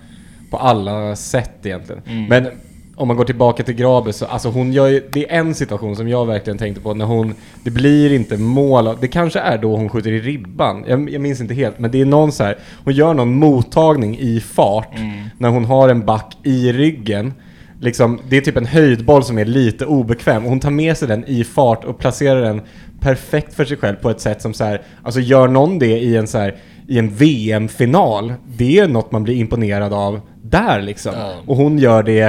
[0.51, 2.03] på alla sätt egentligen.
[2.07, 2.25] Mm.
[2.25, 2.49] Men
[2.97, 5.97] om man går tillbaka till Grabe så, alltså hon gör ju, det är en situation
[5.97, 9.77] som jag verkligen tänkte på när hon, det blir inte mål, det kanske är då
[9.77, 12.59] hon skjuter i ribban, jag, jag minns inte helt, men det är någon så här,
[12.85, 14.95] hon gör någon mottagning i fart
[15.39, 17.33] när hon har en back i ryggen.
[17.81, 21.09] Liksom, det är typ en höjdboll som är lite obekväm och hon tar med sig
[21.09, 22.61] den i fart och placerar den
[23.01, 26.17] perfekt för sig själv på ett sätt som så här, alltså gör någon det i
[26.17, 26.55] en så här,
[26.89, 31.13] i en VM-final, det är något man blir imponerad av där liksom.
[31.17, 31.35] Ja.
[31.47, 32.21] Och hon gör det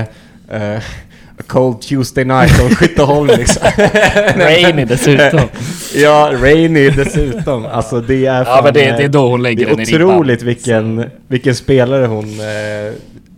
[0.51, 0.77] eh,
[1.39, 3.62] A cold Tuesday night on Skytteholm liksom.
[4.36, 5.39] Rainy dessutom.
[5.95, 7.65] ja, Rainy dessutom.
[7.65, 9.86] Alltså det är Ja, men det- det är då hon lägger det är den i
[9.86, 10.10] ribban.
[10.15, 12.93] otroligt vilken, vilken spelare hon eh,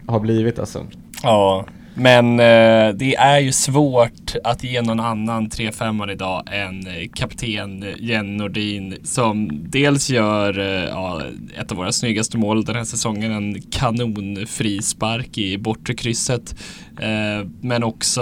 [0.07, 0.85] har blivit alltså.
[1.23, 1.65] Ja,
[1.99, 7.85] men eh, det är ju svårt att ge någon annan 3-5 idag än eh, kapten
[7.99, 11.21] Jen Nordin som dels gör eh, ja,
[11.57, 16.55] ett av våra snyggaste mål den här säsongen, en kanonfrispark i bortre krysset.
[17.01, 18.21] Eh, men också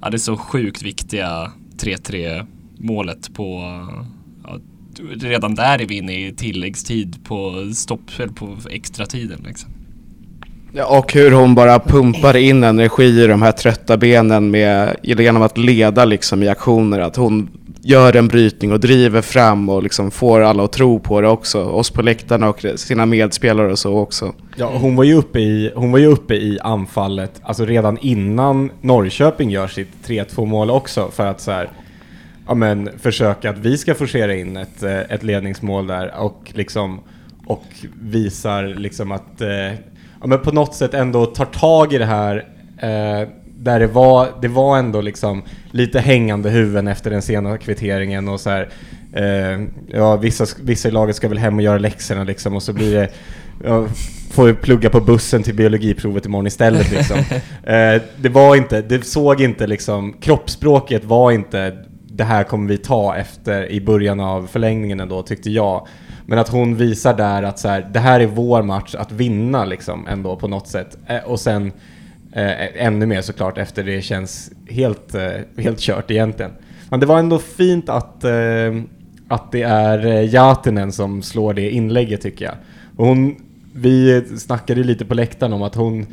[0.00, 2.46] ja, det så sjukt viktiga 3-3
[2.78, 3.62] målet på
[4.44, 4.58] ja,
[5.14, 9.70] redan där är vi inne i tilläggstid på stopp, eller på extra tiden liksom.
[10.72, 15.42] Ja, och hur hon bara pumpar in energi i de här trötta benen med, genom
[15.42, 17.00] att leda liksom i aktioner.
[17.00, 17.48] Att hon
[17.82, 21.64] gör en brytning och driver fram och liksom får alla att tro på det också.
[21.64, 24.32] Oss på läktarna och sina medspelare och så också.
[24.56, 28.70] Ja, hon var ju uppe i, hon var ju uppe i anfallet, alltså redan innan
[28.80, 31.70] Norrköping gör sitt 3-2 mål också för att så här,
[32.46, 37.00] ja men försöka att vi ska forcera in ett, eh, ett ledningsmål där och liksom
[37.46, 37.64] och
[38.00, 39.48] visar liksom att eh,
[40.20, 42.36] ja men på något sätt ändå tar tag i det här
[42.78, 43.28] eh,
[43.60, 48.40] där det var, det var ändå liksom lite hängande huvuden efter den sena kvitteringen och
[48.40, 48.68] så här,
[49.12, 52.72] eh, ja vissa, vissa i laget ska väl hem och göra läxorna liksom och så
[52.72, 53.08] blir det
[53.64, 53.88] jag
[54.30, 57.18] får plugga på bussen till biologiprovet imorgon istället liksom.
[57.62, 61.76] eh, det var inte, det såg inte liksom, kroppsspråket var inte
[62.18, 65.86] det här kommer vi ta efter i början av förlängningen ändå tyckte jag.
[66.30, 69.64] Men att hon visar där att så här, det här är vår match att vinna
[69.64, 70.98] liksom ändå på något sätt.
[71.06, 71.72] Eh, och sen
[72.32, 76.52] eh, ännu mer såklart efter det känns helt, eh, helt kört egentligen.
[76.90, 78.30] Men det var ändå fint att, eh,
[79.28, 82.54] att det är eh, Jatinen som slår det inlägget tycker jag.
[82.96, 83.36] Och hon,
[83.72, 86.06] vi snackade lite på läktaren om att hon,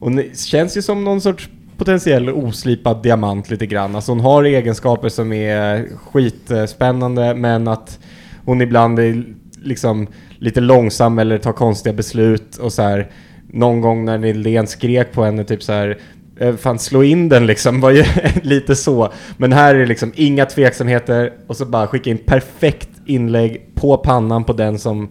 [0.00, 3.96] hon känns ju som någon sorts potentiell oslipad diamant lite grann.
[3.96, 7.98] Alltså hon har egenskaper som är skitspännande men att
[8.44, 9.24] hon ibland är
[9.66, 10.06] liksom
[10.38, 13.10] lite långsam eller tar konstiga beslut och så här.
[13.52, 15.98] Någon gång när Nildén skrek på henne typ så här
[16.40, 18.04] eh, Fan slå in den liksom, var ju
[18.42, 19.12] lite så.
[19.36, 23.96] Men här är det liksom inga tveksamheter och så bara skicka in perfekt inlägg på
[23.96, 25.08] pannan på den som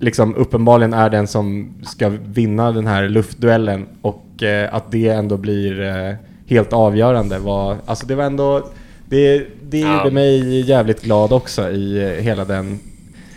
[0.00, 5.36] liksom uppenbarligen är den som ska vinna den här luftduellen och eh, att det ändå
[5.36, 6.14] blir eh,
[6.46, 8.68] helt avgörande var, alltså det var ändå,
[9.08, 9.98] det, det ja.
[9.98, 12.80] gjorde mig jävligt glad också i hela den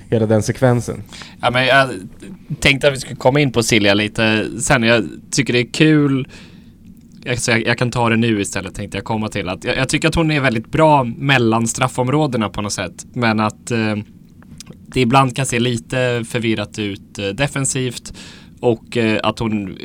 [0.09, 1.03] hela den sekvensen.
[1.41, 1.89] Ja, men jag
[2.59, 4.83] tänkte att vi skulle komma in på Silja lite sen.
[4.83, 6.27] Jag tycker det är kul
[7.27, 9.49] jag, jag, kan ta det nu istället tänkte jag komma till.
[9.49, 13.05] Att jag, jag, tycker att hon är väldigt bra mellan straffområdena på något sätt.
[13.13, 13.95] Men att eh,
[14.87, 18.13] det ibland kan se lite förvirrat ut eh, defensivt
[18.59, 19.77] och eh, att hon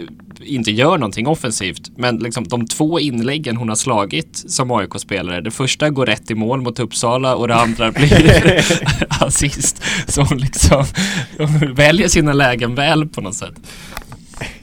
[0.44, 1.90] inte gör någonting offensivt.
[1.96, 5.40] Men liksom de två inläggen hon har slagit som AIK-spelare.
[5.40, 8.64] Det första går rätt i mål mot Uppsala och det andra blir
[9.22, 9.82] assist.
[10.06, 10.84] Så hon liksom
[11.38, 13.54] hon väljer sina lägen väl på något sätt.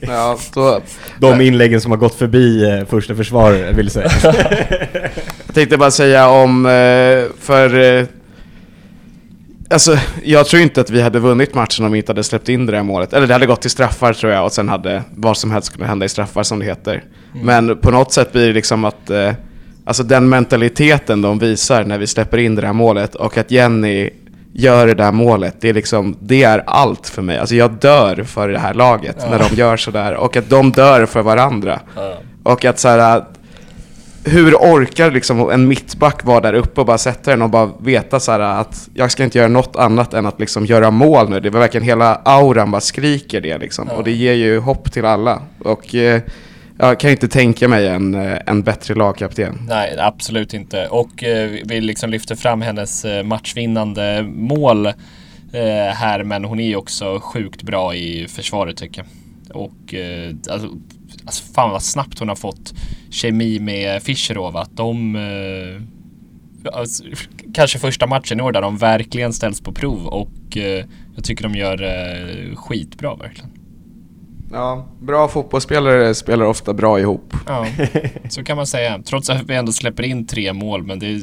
[0.00, 0.80] Ja, då,
[1.18, 4.10] De inläggen som har gått förbi eh, första försvar vill säga.
[5.46, 8.06] Jag tänkte bara säga om, eh, för eh,
[9.72, 12.66] Alltså, jag tror inte att vi hade vunnit matchen om vi inte hade släppt in
[12.66, 13.12] det där målet.
[13.12, 15.88] Eller det hade gått till straffar tror jag och sen hade vad som helst kunnat
[15.88, 17.04] hända i straffar som det heter.
[17.34, 17.46] Mm.
[17.46, 19.32] Men på något sätt blir det liksom att, eh,
[19.84, 24.10] alltså den mentaliteten de visar när vi släpper in det där målet och att Jenny
[24.52, 27.38] gör det där målet, det är liksom, det är allt för mig.
[27.38, 29.30] Alltså jag dör för det här laget ja.
[29.30, 31.80] när de gör sådär och att de dör för varandra.
[31.96, 32.14] Ja.
[32.42, 33.24] Och att så här,
[34.24, 38.20] hur orkar liksom en mittback vara där uppe och bara sätta den och bara veta
[38.20, 41.40] så att jag ska inte göra något annat än att liksom göra mål nu.
[41.40, 43.88] Det var verkligen hela auran bara skriker det liksom.
[43.90, 43.96] Ja.
[43.96, 45.42] Och det ger ju hopp till alla.
[45.58, 46.22] Och eh,
[46.78, 49.58] jag kan inte tänka mig en, eh, en bättre lagkapten.
[49.68, 50.86] Nej, absolut inte.
[50.86, 54.92] Och eh, vi liksom lyfter fram hennes eh, matchvinnande mål eh,
[55.94, 59.06] här, men hon är ju också sjukt bra i försvaret tycker jag.
[59.56, 60.68] Och eh, alltså,
[61.24, 62.74] alltså fan vad snabbt hon har fått
[63.10, 64.56] kemi med Fischerov.
[64.56, 65.82] Att de eh,
[66.72, 67.04] alltså,
[67.54, 71.42] kanske första matchen i år där de verkligen ställs på prov och eh, jag tycker
[71.42, 73.50] de gör eh, skitbra verkligen.
[74.52, 77.34] Ja, bra fotbollsspelare spelar ofta bra ihop.
[77.46, 77.66] Ja,
[78.28, 79.02] så kan man säga.
[79.04, 81.20] Trots att vi ändå släpper in tre mål, men det är,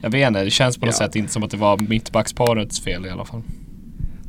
[0.00, 1.06] jag vet inte, det känns på något ja.
[1.06, 3.42] sätt inte som att det var mittbacksparets fel i alla fall.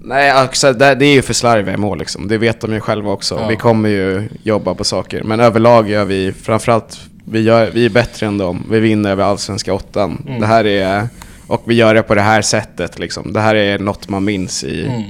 [0.04, 2.28] Nej, alltså, det, det är ju för slarviga mål liksom.
[2.28, 3.36] Det vet de ju själva också.
[3.36, 3.48] Ja.
[3.48, 5.24] Vi kommer ju jobba på saker.
[5.24, 8.66] Men överlag gör vi, framförallt, vi, gör, vi är bättre än dem.
[8.72, 10.24] Vi vinner över allsvenska åttan.
[10.28, 10.42] Mm.
[10.42, 11.08] Det här är,
[11.48, 13.34] och vi gör det på det här sättet liksom.
[13.34, 15.04] Det här är något man minns i, mm.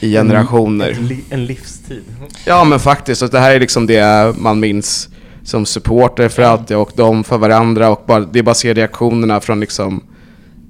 [0.00, 0.90] i generationer.
[0.90, 2.04] En, en livstid.
[2.44, 5.08] Ja men faktiskt, och det här är liksom det man minns
[5.44, 7.88] som supporter för alltid och de för varandra.
[7.88, 10.02] Och bara, det är bara att se reaktionerna från liksom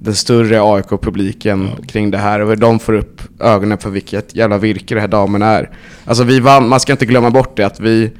[0.05, 1.85] den större AIK-publiken ja.
[1.87, 5.07] kring det här och hur de får upp ögonen för vilket jävla virke det här
[5.07, 5.69] damen är.
[6.05, 8.11] Alltså vi vann, man ska inte glömma bort det att vi,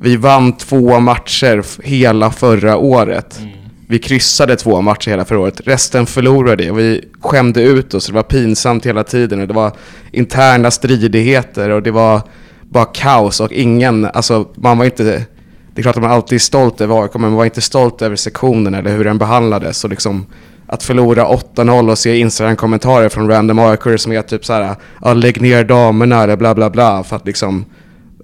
[0.00, 3.38] vi vann två matcher hela förra året.
[3.40, 3.50] Mm.
[3.88, 8.06] Vi kryssade två matcher hela förra året, resten förlorade och vi skämde ut oss.
[8.06, 9.72] Det var pinsamt hela tiden och det var
[10.12, 12.22] interna stridigheter och det var
[12.62, 15.26] bara kaos och ingen, alltså man var inte
[15.74, 18.02] det är klart att man alltid är stolt över AIK, men man var inte stolt
[18.02, 19.84] över sektionen eller hur den behandlades.
[19.84, 20.26] Och liksom,
[20.72, 25.40] att förlora 8-0 och se Instagram-kommentarer från random AIK som är typ såhär ja, lägg
[25.40, 27.64] ner damerna eller bla bla bla för att liksom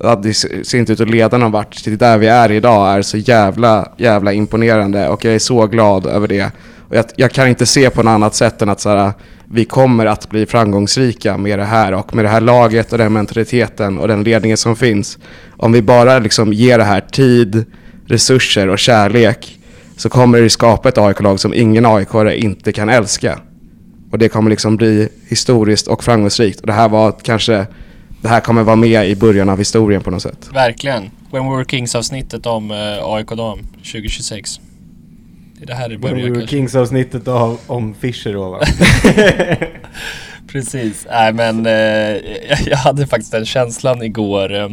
[0.00, 3.02] ja, det ser inte ut att leda någon vart till där vi är idag är
[3.02, 6.50] så jävla, jävla imponerande och jag är så glad över det.
[6.88, 9.12] Och jag, jag kan inte se på något annat sätt än att så här,
[9.44, 13.12] vi kommer att bli framgångsrika med det här och med det här laget och den
[13.12, 15.18] mentaliteten och den ledningen som finns.
[15.56, 17.64] Om vi bara liksom ger det här tid,
[18.06, 19.58] resurser och kärlek
[19.96, 23.40] så kommer det skapa ett AIK-lag som ingen aik inte kan älska.
[24.10, 26.60] Och det kommer liksom bli historiskt och framgångsrikt.
[26.60, 27.66] Och det här var kanske,
[28.22, 30.48] det här kommer vara med i början av historien på något sätt.
[30.52, 31.10] Verkligen.
[31.30, 34.60] When We Were Kings-avsnittet om uh, AIK Dam 2026.
[35.58, 36.46] Det är det här det börjar When We Were.
[36.46, 38.60] Kings-avsnittet av, om Fischer då va?
[40.52, 41.06] Precis.
[41.10, 41.72] Nej men eh,
[42.66, 44.54] jag hade faktiskt den känslan igår.
[44.54, 44.68] eh,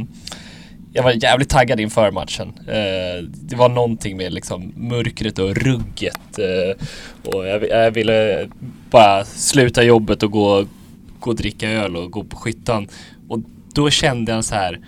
[0.93, 2.53] jag var jävligt taggad inför matchen.
[2.67, 6.39] Eh, det var någonting med liksom mörkret och rugget.
[6.39, 6.85] Eh,
[7.33, 8.49] och jag, jag ville
[8.91, 10.65] bara sluta jobbet och gå,
[11.19, 12.87] gå och dricka öl och gå på skyttan.
[13.29, 13.39] Och
[13.73, 14.79] då kände jag så här.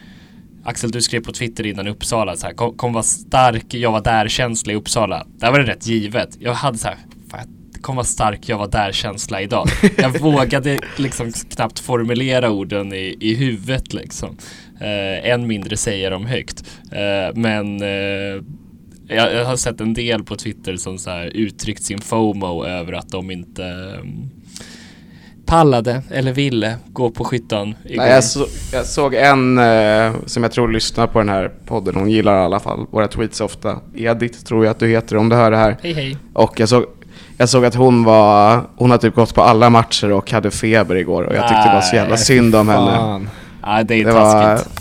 [0.63, 4.01] Axel, du skrev på Twitter innan Uppsala så här, kom, kom vara stark, jag var
[4.01, 5.27] där känsla i Uppsala.
[5.37, 6.37] Där var det rätt givet.
[6.39, 6.97] Jag hade så här,
[7.31, 7.47] fan,
[7.81, 9.67] kommer vara stark, jag var där känsla idag.
[9.97, 14.37] Jag vågade liksom knappt formulera orden i, i huvudet liksom.
[14.79, 16.63] Eh, än mindre säga dem högt.
[16.91, 18.43] Eh, men eh,
[19.07, 23.09] jag, har sett en del på Twitter som så här uttryckt sin FOMO över att
[23.09, 24.29] de inte um,
[25.45, 27.75] pallade eller ville gå på skyttan.
[27.83, 31.95] Nej, jag, så, jag såg en eh, som jag tror lyssnar på den här podden,
[31.95, 33.79] hon gillar i alla fall våra tweets ofta.
[33.95, 35.77] Edith tror jag att du heter om du hör det här.
[35.83, 36.17] Hej hej.
[36.33, 36.85] Och jag såg,
[37.37, 40.95] jag såg att hon var, hon har typ gått på alla matcher och hade feber
[40.95, 43.27] igår och jag tyckte det var så jävla synd om henne.
[43.65, 44.79] Ja, det är Det var, taskigt.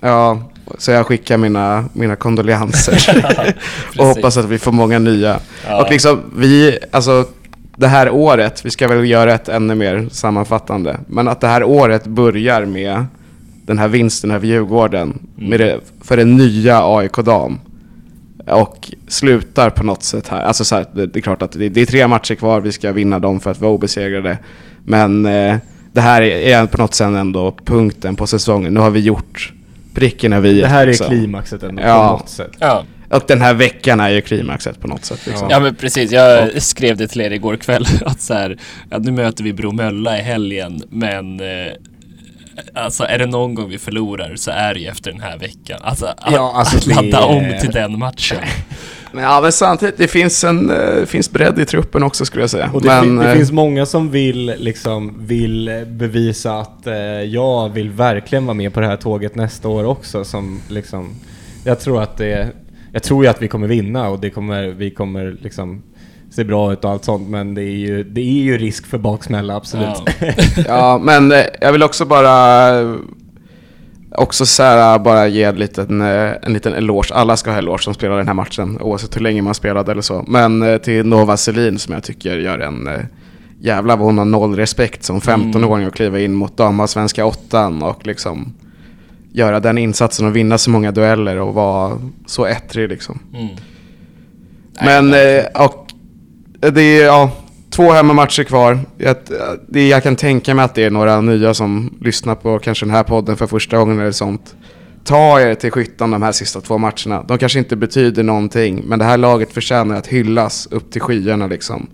[0.00, 0.38] ja,
[0.78, 3.24] så jag skickar mina, mina kondolenser.
[3.98, 5.38] och hoppas att vi får många nya.
[5.68, 5.82] Ja.
[5.84, 7.24] Och liksom vi, alltså
[7.76, 11.64] det här året, vi ska väl göra ett ännu mer sammanfattande, men att det här
[11.64, 13.04] året börjar med
[13.66, 15.50] den här vinsten över Djurgården Mm.
[15.50, 17.58] med det, för den nya AIK-dam.
[18.46, 20.42] Och slutar på något sätt här.
[20.42, 22.72] Alltså så här, det, det är klart att det, det är tre matcher kvar, vi
[22.72, 24.38] ska vinna dem för att vara obesegrade.
[24.84, 25.56] Men eh,
[25.94, 28.74] det här är, är på något sätt ändå punkten på säsongen.
[28.74, 29.52] Nu har vi gjort
[29.94, 30.60] pricken över i.
[30.60, 31.06] Det här är liksom.
[31.08, 32.08] klimaxet ändå Ja.
[32.08, 32.50] på något sätt.
[32.58, 32.84] Ja.
[33.10, 35.26] Och den här veckan är ju klimaxet på något sätt.
[35.26, 35.48] Liksom.
[35.50, 38.58] ja men precis, jag skrev det till er igår kväll att så här,
[38.90, 41.72] att nu möter vi Bromölla i helgen men eh,
[42.74, 45.80] Alltså är det någon gång vi förlorar så är det ju efter den här veckan.
[45.82, 48.38] Alltså att, Ja, alltså, att ladda det- om till den matchen.
[49.14, 52.50] Men, ja, men samtidigt, det finns en eh, finns bredd i truppen också skulle jag
[52.50, 52.70] säga.
[52.74, 56.94] Och det, men, fin- det eh, finns många som vill, liksom, vill bevisa att eh,
[57.22, 60.24] jag vill verkligen vara med på det här tåget nästa år också.
[60.24, 61.14] Som, liksom,
[61.64, 62.48] jag tror att det,
[62.92, 65.82] jag tror ju att vi kommer vinna och det kommer, vi kommer liksom
[66.30, 67.28] se bra ut och allt sånt.
[67.28, 70.02] Men det är ju, det är ju risk för baksmälla, absolut.
[70.20, 70.26] Ja.
[70.66, 72.70] ja, men eh, jag vill också bara
[74.14, 77.14] också så här, bara ge en liten, eh, en liten eloge.
[77.14, 80.02] Alla ska ha eloge som spelar den här matchen, oavsett hur länge man spelade eller
[80.02, 80.24] så.
[80.28, 82.88] Men eh, till Nova Selin som jag tycker gör en
[83.60, 88.06] jävla vad hon har noll respekt som 15-åring och kliva in mot damallsvenska åttan och
[88.06, 88.54] liksom
[89.32, 93.18] göra den insatsen och vinna så många dueller och vara så ettrig liksom.
[93.34, 93.48] Mm.
[94.84, 95.14] Men,
[95.54, 95.92] och
[96.72, 97.30] det är, ja,
[97.74, 98.80] två hemmamatcher kvar.
[98.98, 99.16] Jag,
[99.72, 103.02] jag kan tänka mig att det är några nya som lyssnar på kanske den här
[103.02, 104.54] podden för första gången eller sånt.
[105.04, 107.22] Ta er till skyttan de här sista två matcherna.
[107.28, 111.46] De kanske inte betyder någonting, men det här laget förtjänar att hyllas upp till skyarna
[111.46, 111.86] liksom.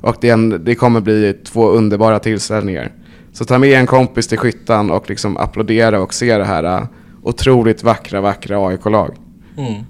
[0.00, 2.92] Och det, en, det kommer bli två underbara tillställningar.
[3.32, 6.86] Så ta med en kompis till skyttan och liksom applådera och se det här äh,
[7.22, 9.14] otroligt vackra, vackra AIK-lag.
[9.56, 9.84] Mm.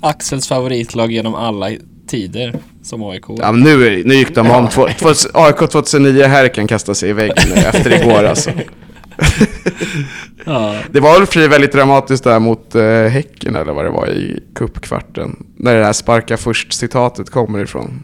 [0.00, 1.70] Axels favoritlag genom alla
[2.10, 3.24] tider som AIK.
[3.28, 4.68] Ja, men nu, nu gick de om.
[4.68, 8.50] Två, två, AIK 2009 här kan kasta sig i väggen nu efter igår alltså.
[10.44, 10.74] Ja.
[10.92, 15.46] Det var väl väldigt dramatiskt där mot eh, Häcken eller vad det var i cupkvarten.
[15.56, 18.02] När det där sparka först-citatet kommer ifrån.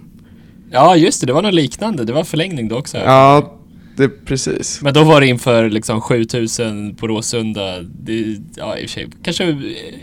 [0.70, 1.26] ja, just det.
[1.26, 2.04] Det var något liknande.
[2.04, 2.98] Det var förlängning då också.
[2.98, 3.55] Ja,
[3.96, 4.80] det precis.
[4.82, 7.80] Men då var det inför liksom 7000 på Råsunda.
[7.82, 9.08] Det, ja, i och för sig.
[9.22, 9.56] Kanske eh,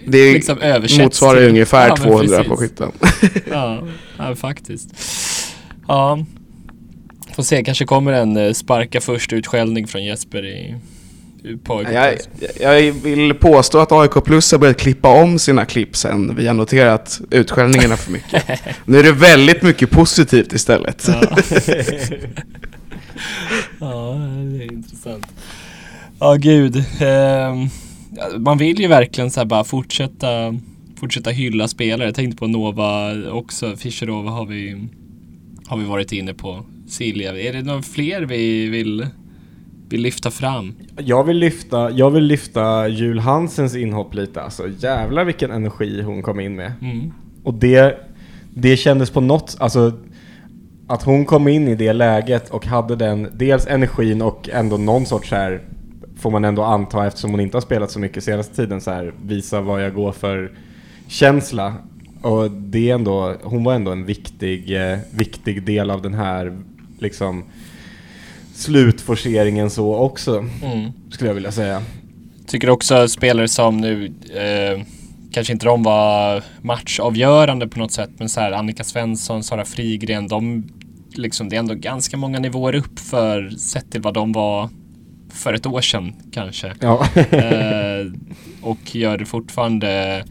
[0.08, 2.49] Det liksom översätts motsvarar till- ungefär Ja, men 200 precis.
[2.49, 2.91] på skytten.
[3.51, 3.84] Ja,
[4.17, 4.89] ja, faktiskt.
[5.88, 6.25] Ja.
[7.36, 10.75] Får se, kanske kommer en eh, sparka först utskällning från Jesper i.
[11.67, 12.17] Jag,
[12.60, 16.54] jag vill påstå att AIK Plus har börjat klippa om sina klipp sen vi har
[16.54, 18.44] noterat utskällningarna för mycket.
[18.85, 21.08] Nu är det väldigt mycket positivt istället.
[21.08, 21.37] Ja.
[23.80, 24.15] ja,
[24.52, 25.28] det är intressant.
[26.19, 26.86] Ja, gud.
[27.02, 27.67] Ehm,
[28.38, 30.56] man vill ju verkligen så här bara fortsätta,
[30.96, 32.08] fortsätta hylla spelare.
[32.08, 33.76] Jag tänkte på Nova också.
[33.76, 34.88] Fischerova har vi,
[35.65, 36.65] har vi varit inne på.
[36.88, 37.40] Silja.
[37.40, 39.08] Är det några fler vi vill,
[39.90, 40.76] vill lyfta fram?
[40.98, 44.69] Jag vill lyfta, jag vill lyfta Jul Hansens inhopp lite alltså.
[44.80, 46.74] Jävlar vilken energi hon kom in med.
[46.82, 47.13] Mm.
[47.44, 47.98] Och det,
[48.54, 49.94] det kändes på något, alltså
[50.88, 55.06] att hon kom in i det läget och hade den, dels energin och ändå någon
[55.06, 55.62] sorts så här
[56.17, 59.13] får man ändå anta eftersom hon inte har spelat så mycket senaste tiden så här
[59.25, 60.52] visa vad jag går för
[61.08, 61.73] känsla.
[62.21, 66.58] Och det är ändå, hon var ändå en viktig, eh, viktig del av den här
[67.00, 67.44] liksom
[68.56, 70.92] slutforceringen så också, Mm.
[71.12, 71.81] skulle jag vilja säga.
[72.48, 74.06] Tycker också spelare som nu,
[74.36, 74.81] eh,
[75.34, 80.27] kanske inte de var matchavgörande på något sätt, men så här Annika Svensson, Sara Frigren,
[80.27, 80.67] de
[81.15, 84.69] liksom, det är ändå ganska många nivåer upp för sett till vad de var
[85.29, 86.73] för ett år sedan kanske.
[86.79, 87.08] Ja.
[87.15, 88.12] eh,
[88.62, 90.23] och gör fortfarande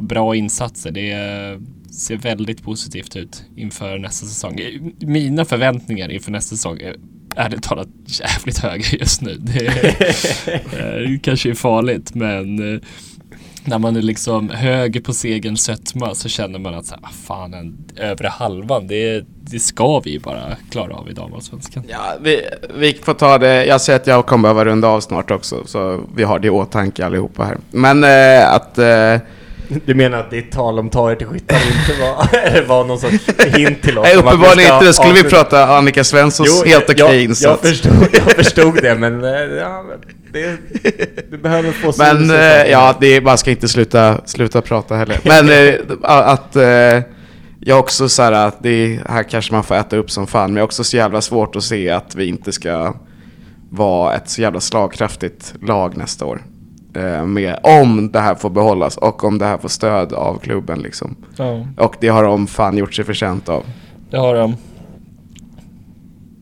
[0.00, 0.90] bra insatser.
[0.90, 1.60] Det
[1.90, 4.60] ser väldigt positivt ut inför nästa säsong.
[4.60, 6.96] Eh, Mina förväntningar inför nästa säsong är
[7.36, 9.36] ärligt talat jävligt höga just nu.
[9.38, 12.80] Det är, eh, kanske är farligt men eh,
[13.66, 17.10] när man är liksom höger på segerns sötma så känner man att så här, "Ah,
[17.26, 21.82] fan den övre halvan det, det ska vi bara klara av i damallsvenskan.
[21.88, 22.40] Ja, vi,
[22.74, 23.64] vi får ta det.
[23.66, 26.50] Jag ser att jag kommer behöva runda av snart också, så vi har det i
[26.50, 27.56] åtanke allihopa här.
[27.70, 28.78] Men eh, att...
[28.78, 29.16] Eh,
[29.84, 33.26] Du menar att ditt tal om ta er till skyttar inte var, var någon sorts
[33.56, 34.04] hint till oss?
[34.04, 34.86] nej, uppenbarligen ska inte.
[34.86, 37.62] Då skulle vi prata Annika Svenssons Jo, helt okej jag, jag, insats.
[37.62, 39.98] förstod, jag förstod det, men eh, ja, men
[40.42, 44.96] det, du behöver få Men eh, ja, det är, man ska inte sluta, sluta prata
[44.96, 45.20] heller.
[45.24, 47.02] Men eh, att eh,
[47.60, 50.50] jag också så här att det här kanske man får äta upp som fan.
[50.50, 52.94] Men jag har också så jävla svårt att se att vi inte ska
[53.70, 56.42] vara ett så jävla slagkraftigt lag nästa år.
[57.26, 61.16] Med, om det här får behållas och om det här får stöd av klubben liksom.
[61.36, 63.64] Ja, Och det har de fan gjort sig förtjänt av.
[64.10, 64.56] det har de.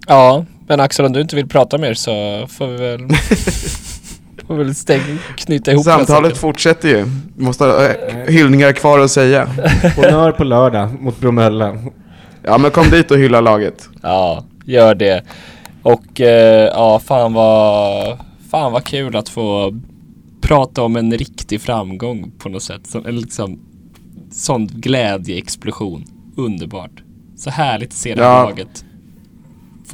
[0.06, 3.00] Ja, men Axel om du inte vill prata mer så får vi väl
[4.46, 5.00] får vi väl stäng,
[5.36, 7.06] knyta ihop Samtalet fortsätter ju.
[7.36, 9.44] Måste ha eh, hyllningar kvar att säga.
[9.96, 11.78] Honnör på lördag mot Bromölla.
[12.42, 13.88] Ja men kom dit och hylla laget.
[14.02, 15.22] Ja, gör det.
[15.82, 18.18] Och eh, ja, fan vad,
[18.50, 19.80] fan vad kul att få
[20.40, 22.86] prata om en riktig framgång på något sätt.
[22.86, 23.60] Som, eller liksom,
[24.32, 26.04] sån glädjeexplosion.
[26.36, 27.02] Underbart.
[27.36, 28.42] Så härligt att se det Ja.
[28.44, 28.84] laget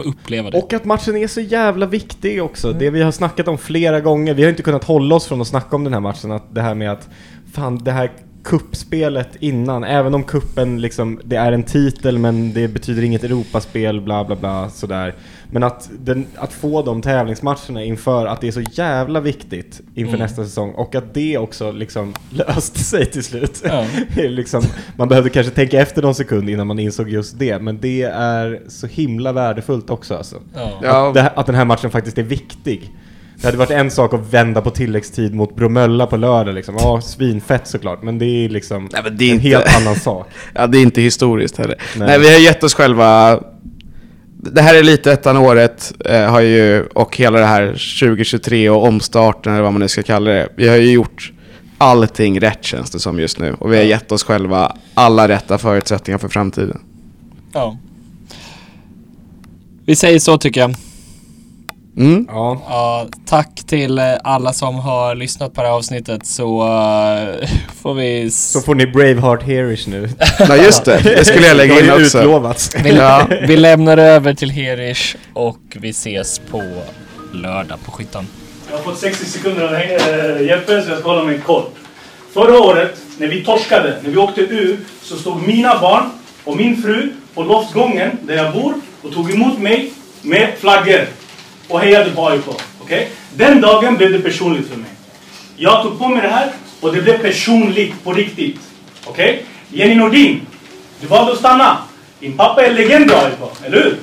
[0.03, 0.59] få uppleva det.
[0.59, 2.73] Och att matchen är så jävla viktig också.
[2.73, 4.35] Det vi har snackat om flera gånger.
[4.35, 6.33] Vi har inte kunnat hålla oss från att snacka om den här matchen.
[6.33, 7.09] Att det här med att,
[7.53, 8.11] fan det här
[8.45, 14.01] kuppspelet innan, även om kuppen liksom, det är en titel men det betyder inget Europaspel,
[14.01, 15.15] bla bla bla sådär.
[15.53, 20.15] Men att, den, att få de tävlingsmatcherna inför att det är så jävla viktigt inför
[20.15, 20.21] Mm.
[20.21, 23.63] nästa säsong och att det också liksom löste sig till slut.
[23.65, 23.85] Ja.
[24.17, 24.63] Liksom,
[24.97, 28.61] man behövde kanske tänka efter någon sekund innan man insåg just det, men det är
[28.69, 30.37] så himla värdefullt också alltså.
[30.83, 31.09] Ja.
[31.09, 32.91] Att, det, att den här matchen faktiskt är viktig.
[33.37, 36.75] Det hade varit en sak att vända på tilläggstid mot Bromölla på lördag liksom.
[36.79, 39.95] Ja, svinfett såklart, men det är liksom Nej, men det är en inte- helt annan
[39.97, 40.27] sak.
[40.55, 41.77] Ja, det är inte historiskt heller.
[41.97, 42.07] Nej.
[42.09, 43.41] Nej, vi har gett oss själva...
[44.43, 47.67] Det här är lite ettan året eh, har ju, och hela det här
[48.01, 50.49] 2023 och omstarten eller vad man nu ska kalla det.
[50.57, 51.33] Vi har ju gjort
[51.79, 53.55] allting rätt känns det som just nu.
[53.59, 56.81] Och vi har gett oss själva alla rätta förutsättningar för framtiden.
[57.53, 57.77] ja.
[59.85, 60.75] Vi säger så tycker jag.
[61.97, 62.27] Mm.
[62.29, 67.49] Ja, Ja, tack till eh, alla som har lyssnat på det här avsnittet så eh,
[67.83, 68.31] får vi...
[68.31, 70.09] så får ni Braveheart Hearish nu.
[70.49, 72.19] Nej just det, det skulle jag lägga in också.
[72.19, 72.71] utlovats.
[72.85, 73.27] Vi, Ja.
[73.49, 76.63] vi lämnar över till Herish och vi ses på
[77.33, 78.27] lördag på Skyttan.
[78.71, 81.75] Jag har fått 60 sekunder av äh, Jeppe, så jag ska hålla mig kort.
[82.35, 86.05] Förra året, när vi torskade, när vi åkte ur, så stod mina barn
[86.45, 91.07] och min fru på loftgången där jag bor och tog emot mig med flaggor
[91.71, 92.45] och hejade på AIK.
[92.81, 93.11] Okej?
[93.35, 94.91] Den dagen blev det personligt för mig.
[95.57, 98.61] Jag tog på mig det här och det blev personligt på riktigt.
[99.05, 99.45] Okej?
[99.69, 100.47] Jenny Nordin,
[101.01, 101.79] du valde att stanna.
[102.21, 103.99] Din pappa är legend i AIK, eller hur?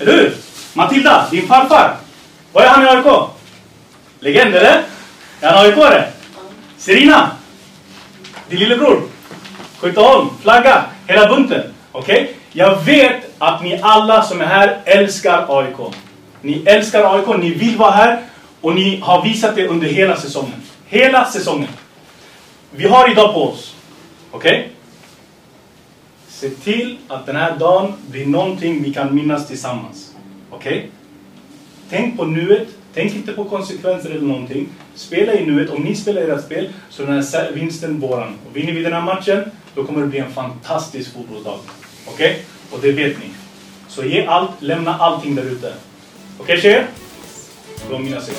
[0.00, 0.34] Eller hur?
[0.72, 1.96] Matilda, din farfar.
[2.52, 3.30] Vad är han i AIK?
[4.20, 4.82] Legend eller?
[5.40, 6.04] Är han AIK-are?
[6.78, 7.30] Serina?
[8.48, 9.02] Din lillebror?
[9.78, 10.28] Skytteholm?
[10.42, 10.84] Flagga?
[11.06, 11.62] Hela bunten?
[11.92, 12.36] Okej?
[12.52, 15.94] Jag vet att ni alla som är här älskar AIK.
[16.44, 18.22] Ni älskar AIK, ni vill vara här
[18.60, 20.62] och ni har visat det under hela säsongen.
[20.86, 21.68] Hela säsongen.
[22.70, 23.74] Vi har idag på oss.
[24.30, 24.68] Okej?
[26.28, 30.14] Se till att den här dagen blir någonting vi kan minnas tillsammans.
[30.50, 30.90] Okej?
[31.90, 32.68] Tänk på nuet.
[32.94, 34.68] Tänk inte på konsekvenser eller någonting.
[34.94, 35.70] Spela i nuet.
[35.70, 38.38] Om ni spelar ert spel så är den här vinsten våran.
[38.46, 41.58] Och vinner vi den här matchen, då kommer det bli en fantastisk fotbollsdag.
[42.06, 42.44] Okej?
[42.70, 43.30] Och det vet ni.
[43.88, 45.72] Så ge allt, lämna allting där ute.
[46.38, 46.86] Okej tjejer?
[47.86, 48.34] Det var mina 60.